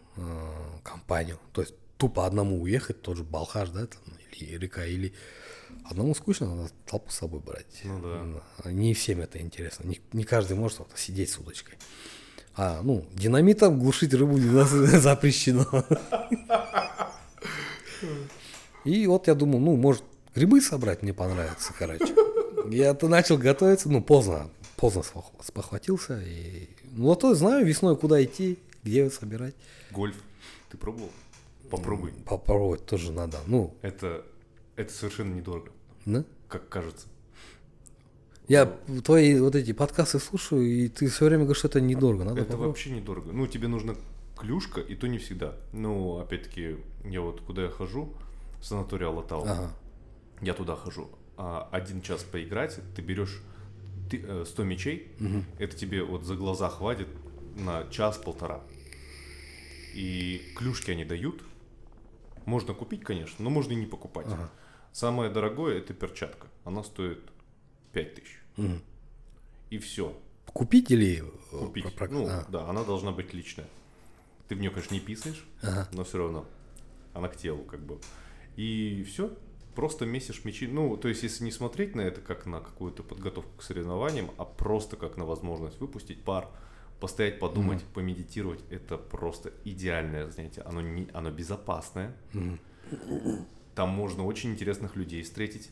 [0.84, 1.38] компанию.
[1.52, 5.14] То есть тупо одному уехать, тот же Балхаш, да, там, или река, или
[5.86, 7.82] одному скучно, надо толпу с собой брать.
[7.84, 8.02] Ну
[8.64, 8.72] да.
[8.72, 9.88] Не всем это интересно.
[9.88, 11.78] Не, не каждый может вот, сидеть с удочкой.
[12.56, 15.66] А, ну, динамитом глушить рыбу у нас запрещено.
[18.86, 20.04] И вот я думал, ну, может,
[20.36, 22.14] грибы собрать мне понравится, короче.
[22.70, 25.04] Я-то начал готовиться, ну, поздно, поздно
[25.42, 26.22] спохватился.
[26.22, 26.70] И...
[26.92, 29.56] Ну, вот то знаю весной, куда идти, где собирать.
[29.92, 30.16] Гольф.
[30.70, 31.12] Ты пробовал?
[31.70, 32.14] Попробуй.
[32.26, 33.40] Попробовать тоже надо.
[33.48, 33.76] Ну.
[33.82, 34.26] Это,
[34.76, 35.72] это совершенно недорого.
[36.06, 36.24] Да?
[36.48, 37.08] Как кажется.
[38.48, 38.66] Я
[39.04, 42.26] твои вот эти подкасты слушаю, и ты все время говоришь, что это недорого.
[42.26, 42.70] Надо это попробовать.
[42.70, 43.32] вообще недорого.
[43.32, 43.96] Ну, тебе нужна
[44.38, 45.56] клюшка, и то не всегда.
[45.72, 48.14] Ну, опять-таки, я вот куда я хожу,
[48.62, 49.72] санаторий Алатау, ага.
[50.42, 51.10] я туда хожу.
[51.38, 53.42] А один час поиграть, ты берешь
[54.10, 55.44] 100 э, мечей, угу.
[55.58, 57.08] это тебе вот за глаза хватит
[57.56, 58.62] на час-полтора.
[59.94, 61.42] И клюшки они дают,
[62.46, 64.28] можно купить, конечно, но можно и не покупать.
[64.28, 64.52] Ага.
[64.92, 66.48] Самое дорогое это перчатка.
[66.64, 67.20] Она стоит
[67.94, 68.42] 5000.
[68.58, 68.68] Угу.
[69.72, 70.16] И все.
[70.46, 71.24] купить или...
[71.50, 71.94] Купить.
[71.96, 72.08] Про...
[72.10, 72.46] Ну, а.
[72.50, 73.68] да, она должна быть личная.
[74.48, 75.88] Ты в нее, конечно, не писаешь, ага.
[75.94, 76.46] но все равно
[77.14, 78.00] она к телу как бы.
[78.56, 79.36] И все,
[79.76, 80.68] просто месишь мячи.
[80.68, 84.46] Ну, то есть, если не смотреть на это как на какую-то подготовку к соревнованиям, а
[84.46, 86.50] просто как на возможность выпустить пар,
[87.00, 90.62] постоять, подумать, mm помедитировать, это просто идеальное занятие.
[90.62, 92.16] Оно, не, оно безопасное.
[92.34, 92.58] mm
[93.76, 95.70] Там можно очень интересных людей встретить.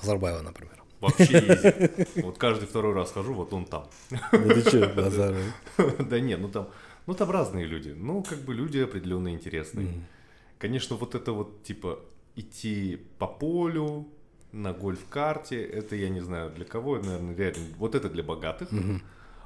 [0.00, 0.82] Назарбаева, например.
[1.00, 2.06] Вообще.
[2.22, 3.88] Вот каждый второй раз хожу, вот он там.
[4.10, 4.48] Ну
[5.76, 6.04] ты?
[6.04, 6.68] Да нет, ну там,
[7.06, 7.90] ну там разные люди.
[7.90, 10.04] Ну, как бы люди определенно интересные.
[10.58, 11.98] Конечно, вот это вот, типа,
[12.36, 14.06] идти по полю,
[14.52, 18.68] на гольф-карте, это я не знаю для кого, наверное, реально, вот это для богатых.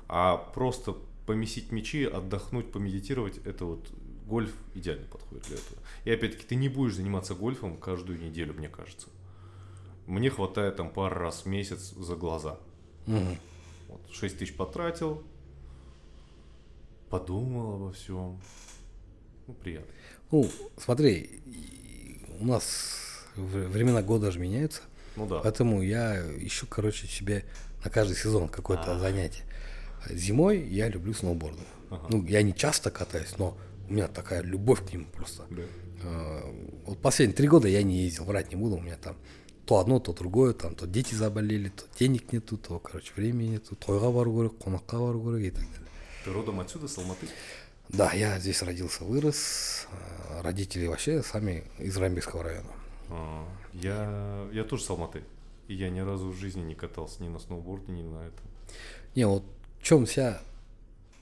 [0.09, 0.97] А просто
[1.27, 3.89] помесить мячи, отдохнуть, помедитировать, это вот
[4.27, 5.79] гольф идеально подходит для этого.
[6.05, 9.09] И опять-таки, ты не будешь заниматься гольфом каждую неделю, мне кажется.
[10.07, 12.59] Мне хватает там пару раз в месяц за глаза.
[13.07, 13.37] Угу.
[13.89, 15.23] Вот, 6 тысяч потратил,
[17.11, 18.41] подумал обо всем.
[19.47, 19.93] Ну, приятно.
[20.31, 21.41] Ну, смотри,
[22.41, 24.83] у нас времена года же меняются.
[25.17, 25.41] Ну да.
[25.41, 27.45] Поэтому я ищу, короче, себе
[27.85, 28.99] на каждый сезон какое-то А-а-а.
[28.99, 29.45] занятие.
[30.11, 31.63] Зимой я люблю сноуборды.
[31.91, 32.07] Ага.
[32.11, 33.57] Ну, я не часто катаюсь, но
[33.89, 35.45] у меня такая любовь к ним просто.
[35.51, 35.63] Да.
[36.05, 36.55] А,
[36.85, 39.17] вот последние три года я не ездил, врать не буду, у меня там
[39.67, 43.75] то одно, то другое, там то дети заболели, то денег нету, то, короче, времени нету,
[43.75, 45.91] тойға бару керек, қонаққа бару керек и так далее.
[46.25, 47.27] Ты родом отсюда, с Алматы?
[47.89, 49.87] Да, я здесь родился, вырос.
[50.43, 52.71] Родители вообще сами из Рамбекского района.
[53.09, 55.23] А, я, я тоже с Алматы.
[55.69, 58.47] И я ни разу в жизни не катался ни на сноуборде, ни на этом.
[59.17, 59.45] Не, вот
[59.87, 60.43] чем вся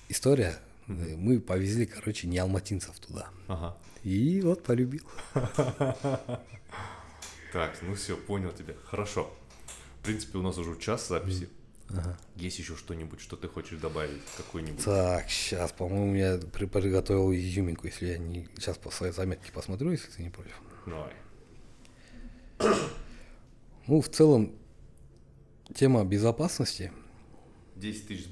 [0.08, 0.56] история.
[0.86, 3.28] Мы повезли, короче, не алматинцев туда.
[3.46, 3.76] Ага.
[4.02, 5.02] И вот полюбил.
[7.52, 8.72] Так, ну все, понял тебя.
[8.86, 9.30] Хорошо.
[10.00, 11.50] В принципе, у нас уже час записи.
[11.90, 12.16] Ага.
[12.36, 14.22] Есть еще что-нибудь, что ты хочешь добавить?
[14.38, 14.82] Какой-нибудь?
[14.82, 18.48] Так, сейчас, по-моему, я приготовил изюминку, если я не...
[18.56, 20.58] Сейчас по своей заметке посмотрю, если ты не против.
[20.86, 21.12] Давай.
[23.86, 24.54] Ну, в целом,
[25.74, 26.92] тема безопасности.
[27.76, 28.28] 10 тысяч,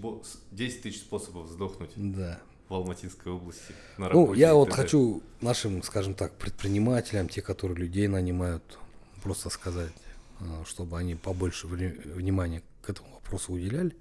[0.51, 1.91] 10 тысяч способов сдохнуть.
[1.97, 2.41] Да.
[2.69, 3.75] В Алматинской области.
[3.99, 8.79] На ну, я вот хочу нашим, скажем так, предпринимателям, те, которые людей нанимают,
[9.23, 9.93] просто сказать,
[10.41, 13.95] а, чтобы они побольше внимания к этому вопросу уделяли.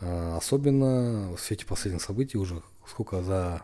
[0.00, 3.62] А, особенно в свете последних событий уже сколько за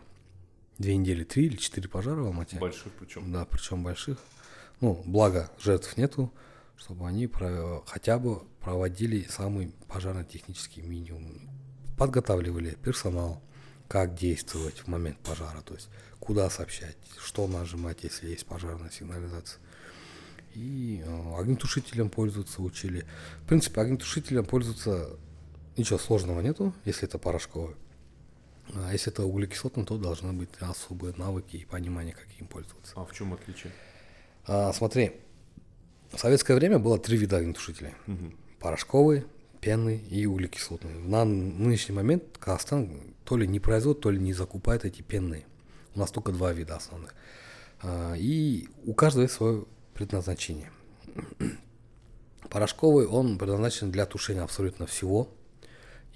[0.78, 2.58] две недели, три или четыре пожара в Алмате.
[2.58, 3.32] Больших причем.
[3.32, 4.18] Да, причем больших.
[4.80, 6.32] Ну, благо жертв нету,
[6.76, 7.28] чтобы они
[7.86, 11.48] хотя бы проводили самый пожарно-технический минимум.
[11.96, 13.42] Подготавливали персонал,
[13.88, 19.60] как действовать в момент пожара, то есть куда сообщать, что нажимать, если есть пожарная сигнализация
[20.54, 23.06] и э, огнетушителем пользоваться учили.
[23.42, 25.16] В принципе, огнетушителем пользоваться
[25.76, 27.76] ничего сложного нету, если это порошковый.
[28.74, 32.94] А если это углекислотный, то должны быть особые навыки и понимание, как им пользоваться.
[32.96, 33.72] А в чем отличие?
[34.46, 35.12] А, смотри,
[36.12, 37.94] в советское время было три вида огнетушителей.
[38.06, 38.32] Угу.
[38.60, 39.24] Порошковый,
[39.60, 40.94] пенный и углекислотный.
[40.94, 45.46] На нынешний момент Казахстан то ли не производит, то ли не закупает эти пенные.
[45.94, 47.14] У нас только два вида основных.
[47.80, 50.70] А, и у каждого есть свое предназначение.
[52.50, 55.28] Порошковый, он предназначен для тушения абсолютно всего,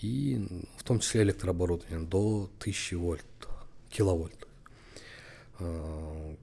[0.00, 3.24] и в том числе электрооборудования до 1000 вольт,
[3.90, 4.46] киловольт.
[5.58, 6.36] А,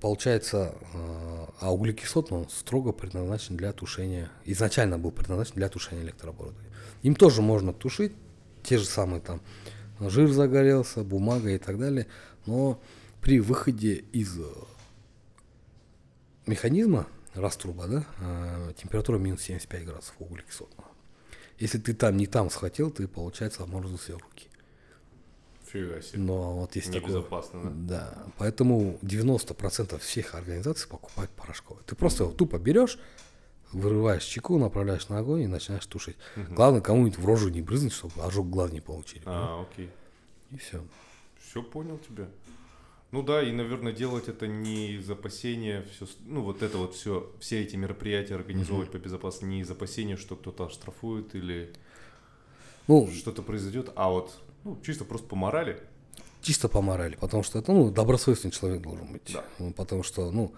[0.00, 0.74] получается,
[1.60, 6.70] а, углекислотный он строго предназначен для тушения, изначально был предназначен для тушения электрооборудования.
[7.02, 8.12] Им тоже можно тушить,
[8.62, 9.40] те же самые там
[10.00, 12.06] жир загорелся, бумага и так далее,
[12.46, 12.80] но
[13.20, 14.38] при выходе из
[16.46, 20.90] механизма раструба, да, а, температура минус 75 градусов углекислотного.
[21.58, 24.48] Если ты там не там схватил, ты, получается, обморозил себе руки.
[25.74, 26.22] Фига себе.
[26.22, 28.14] Но вот есть Небезопасно, такое, да?
[28.14, 31.82] Да, поэтому 90% всех организаций покупают порошковый.
[31.84, 32.96] Ты просто его тупо берешь,
[33.72, 36.16] вырываешь чеку, направляешь на огонь и начинаешь тушить.
[36.36, 36.54] Угу.
[36.54, 39.24] Главное, кому-нибудь в рожу не брызнуть, чтобы ожог глаз не получили.
[39.26, 39.90] А, окей.
[40.52, 40.84] И все.
[41.40, 42.28] Все понял тебя.
[43.10, 47.32] Ну да, и, наверное, делать это не из опасения, все, ну вот это вот все,
[47.40, 48.98] все эти мероприятия организовывать угу.
[48.98, 51.72] по безопасности не из опасения, что кто-то штрафует или
[52.86, 55.80] ну, что-то произойдет, а вот ну, чисто просто по морали.
[56.40, 59.32] Чисто по морали, потому что это ну, добросовестный человек должен быть.
[59.32, 59.44] Да.
[59.58, 60.54] Ну, потому что, ну,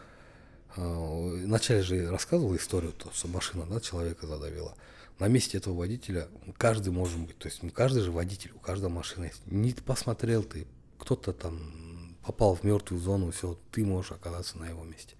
[0.76, 4.74] э, вначале же рассказывал историю, то, что машина да, человека задавила.
[5.18, 6.28] На месте этого водителя
[6.58, 9.46] каждый может быть, то есть ну, каждый же водитель, у каждого машины есть.
[9.46, 10.66] Не посмотрел ты,
[10.98, 15.14] кто-то там попал в мертвую зону, все, ты можешь оказаться на его месте.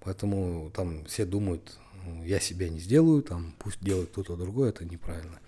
[0.00, 1.78] Поэтому там все думают,
[2.24, 5.38] я себя не сделаю, там пусть делает кто-то другой, это неправильно.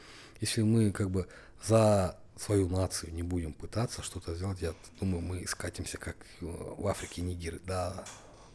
[0.40, 1.26] Если мы как бы
[1.64, 7.22] за свою нацию не будем пытаться что-то сделать, я думаю, мы скатимся, как в Африке
[7.22, 8.04] Нигеры, до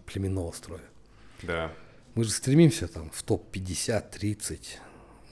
[0.06, 0.84] племенного строя.
[1.44, 1.74] Да.
[2.14, 4.80] Мы же стремимся там в топ-50, 30.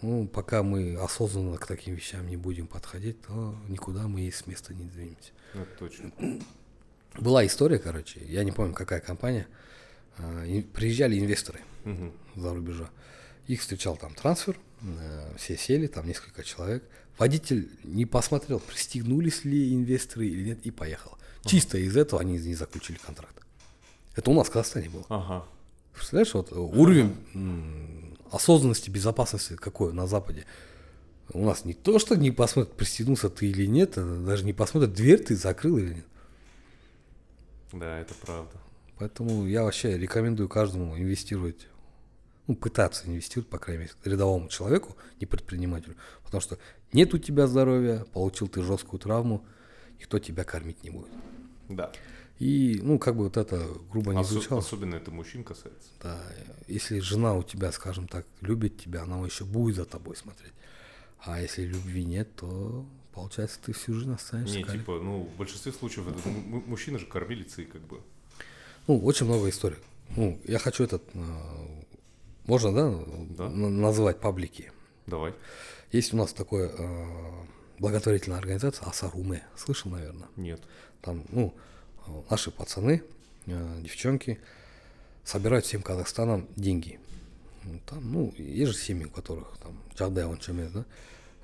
[0.01, 4.47] Ну, пока мы осознанно к таким вещам не будем подходить, то никуда мы и с
[4.47, 5.31] места не двинемся.
[5.53, 6.11] Это точно.
[7.19, 9.47] Была история, короче, я не помню, какая компания.
[10.17, 12.13] А, приезжали инвесторы угу.
[12.35, 12.89] за рубежа.
[13.49, 16.83] Их встречал там трансфер, э, все сели, там несколько человек.
[17.17, 21.13] Водитель не посмотрел, пристегнулись ли инвесторы или нет, и поехал.
[21.13, 21.49] Ага.
[21.49, 23.43] Чисто из этого они не заключили контракт.
[24.15, 25.03] Это у нас в Казахстане было.
[25.09, 25.45] Ага.
[25.93, 27.15] Представляешь, вот уровень
[28.31, 30.45] осознанности, безопасности какой на Западе.
[31.33, 34.93] У нас не то, что не посмотрят, пристегнулся ты или нет, а даже не посмотрят,
[34.93, 36.05] дверь ты закрыл или нет.
[37.73, 38.51] Да, это правда.
[38.99, 41.67] Поэтому я вообще рекомендую каждому инвестировать,
[42.49, 45.95] ну, пытаться инвестировать, по крайней мере, рядовому человеку, не предпринимателю.
[46.23, 46.57] Потому что
[46.91, 49.45] нет у тебя здоровья, получил ты жесткую травму,
[49.99, 51.11] никто тебя кормить не будет.
[51.69, 51.91] Да.
[52.39, 54.61] И, ну, как бы вот это грубо не Осо- звучало.
[54.61, 55.89] Особенно это мужчин касается.
[56.01, 56.19] Да,
[56.67, 60.53] если жена у тебя, скажем так, любит тебя, она еще будет за тобой смотреть.
[61.19, 62.83] А если любви нет, то
[63.13, 64.57] получается ты всю жизнь останешься.
[64.57, 68.01] Не, типа, ну, в большинстве случаев это, мужчины же кормилицы, как бы.
[68.87, 69.77] Ну, очень много историй.
[70.15, 71.83] Ну, я хочу этот, э,
[72.49, 73.03] можно, да,
[73.37, 73.49] да?
[73.49, 74.71] называть паблики.
[75.05, 75.35] Давай.
[75.91, 77.05] Есть у нас такое э,
[77.77, 79.43] благотворительная организация Асаруме.
[79.55, 80.27] Слышал, наверное?
[80.35, 80.59] Нет.
[81.01, 81.53] Там, ну,
[82.29, 83.03] наши пацаны,
[83.45, 84.39] э, девчонки
[85.23, 86.99] собирают всем Казахстанам деньги.
[87.63, 90.85] Ну, там, ну, есть же семьи, у которых там Джагдай, он чем да?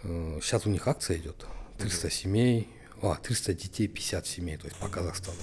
[0.01, 1.45] Э, сейчас у них акция идет.
[1.77, 2.67] 300 семей,
[3.03, 5.37] а, 300 детей, 50 семей, то есть по Казахстану.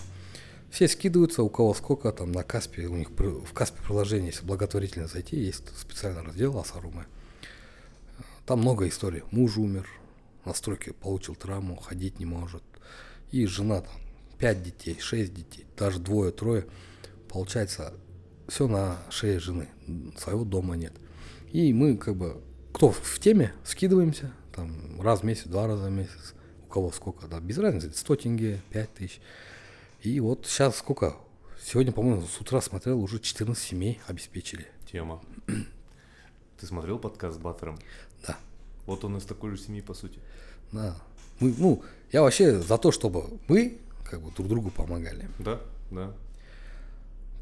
[0.72, 5.06] Все скидываются, у кого сколько, там на Каспе, у них в Каспе приложение, если благотворительно
[5.06, 7.04] зайти, есть специальный раздел Асарумы.
[8.46, 9.22] Там много историй.
[9.30, 9.86] Муж умер,
[10.46, 12.62] на стройке получил травму, ходить не может.
[13.32, 13.92] И жена там
[14.38, 16.64] пять детей, шесть детей, даже двое, трое,
[17.28, 17.92] получается,
[18.48, 19.68] все на шее жены,
[20.16, 20.94] своего дома нет.
[21.52, 22.40] И мы как бы,
[22.72, 26.32] кто в теме, скидываемся, там раз в месяц, два раза в месяц,
[26.66, 29.20] у кого сколько, да, без разницы, 100 тенге, 5 тысяч.
[30.02, 31.14] И вот сейчас сколько,
[31.64, 34.66] сегодня, по-моему, с утра смотрел, уже 14 семей обеспечили.
[34.90, 35.22] Тема.
[36.58, 37.78] Ты смотрел подкаст с Баттером?
[38.26, 38.36] Да.
[38.84, 40.18] Вот он из такой же семьи, по сути.
[40.72, 40.96] Да.
[41.38, 45.28] Мы, ну, я вообще за то, чтобы мы как бы друг другу помогали.
[45.38, 45.60] Да,
[45.92, 46.12] да.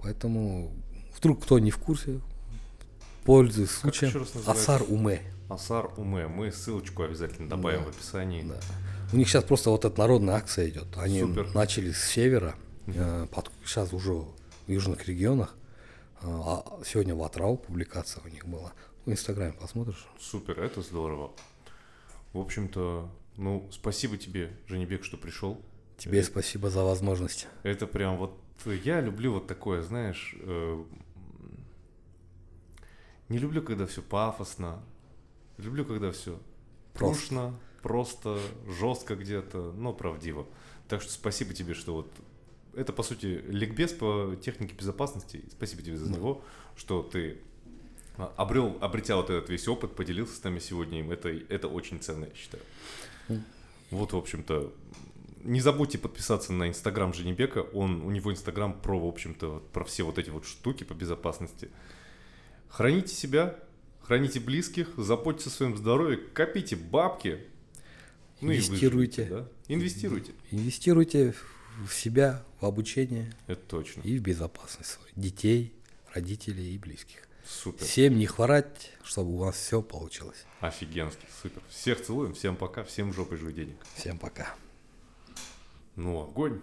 [0.03, 0.71] Поэтому
[1.17, 2.21] вдруг кто не в курсе,
[3.25, 5.23] пользуясь случаем, Асар Уме.
[5.49, 6.27] Асар Уме.
[6.27, 8.43] Мы ссылочку обязательно добавим да, в описании.
[8.43, 8.61] Да.
[9.13, 10.87] У них сейчас просто вот эта народная акция идет.
[10.97, 11.53] Они Супер.
[11.55, 12.55] начали с севера,
[12.87, 14.35] э, под, сейчас уже в
[14.69, 15.57] южных регионах.
[16.23, 18.73] Э, а сегодня в Атрау публикация у них была.
[19.05, 20.07] В Инстаграме посмотришь.
[20.21, 21.33] Супер, это здорово.
[22.33, 25.61] В общем-то, ну, спасибо тебе, Женебек, что пришел.
[25.99, 27.49] Тебе это, спасибо за возможность.
[27.65, 28.39] Это прям вот
[28.85, 30.85] я люблю вот такое, знаешь, э,
[33.29, 34.83] не люблю, когда все пафосно,
[35.57, 36.39] люблю, когда все
[36.95, 37.55] просто.
[37.83, 38.39] Просто,
[38.79, 40.47] жестко где-то, но правдиво.
[40.89, 42.11] Так что спасибо тебе, что вот
[42.75, 45.45] это по сути ликбез по технике безопасности.
[45.51, 46.17] Спасибо тебе за да.
[46.17, 46.43] него,
[46.77, 47.39] что ты
[48.37, 51.11] обрел, обретя вот этот весь опыт, поделился с нами сегодня им.
[51.11, 52.63] Это, это очень ценно, я считаю.
[53.91, 54.73] Вот, в общем-то,
[55.43, 57.61] не забудьте подписаться на инстаграм Женебека.
[57.73, 61.71] Он, у него инстаграм про, в общем-то, про все вот эти вот штуки по безопасности.
[62.69, 63.59] Храните себя,
[64.03, 67.47] храните близких, заботьтесь о своем здоровье, копите бабки.
[68.41, 69.25] Ну Инвестируйте.
[69.25, 69.49] И да?
[69.69, 70.33] Инвестируйте.
[70.51, 71.35] Инвестируйте
[71.87, 73.35] в себя, в обучение.
[73.47, 74.01] Это точно.
[74.03, 75.75] И в безопасность своих детей,
[76.13, 77.29] родителей и близких.
[77.45, 77.85] Супер.
[77.85, 80.45] Всем не хворать, чтобы у вас все получилось.
[80.61, 81.63] Офигенски, супер.
[81.69, 83.77] Всех целуем, всем пока, всем жопой жуй денег.
[83.97, 84.55] Всем пока.
[85.97, 86.61] Ну, огонь.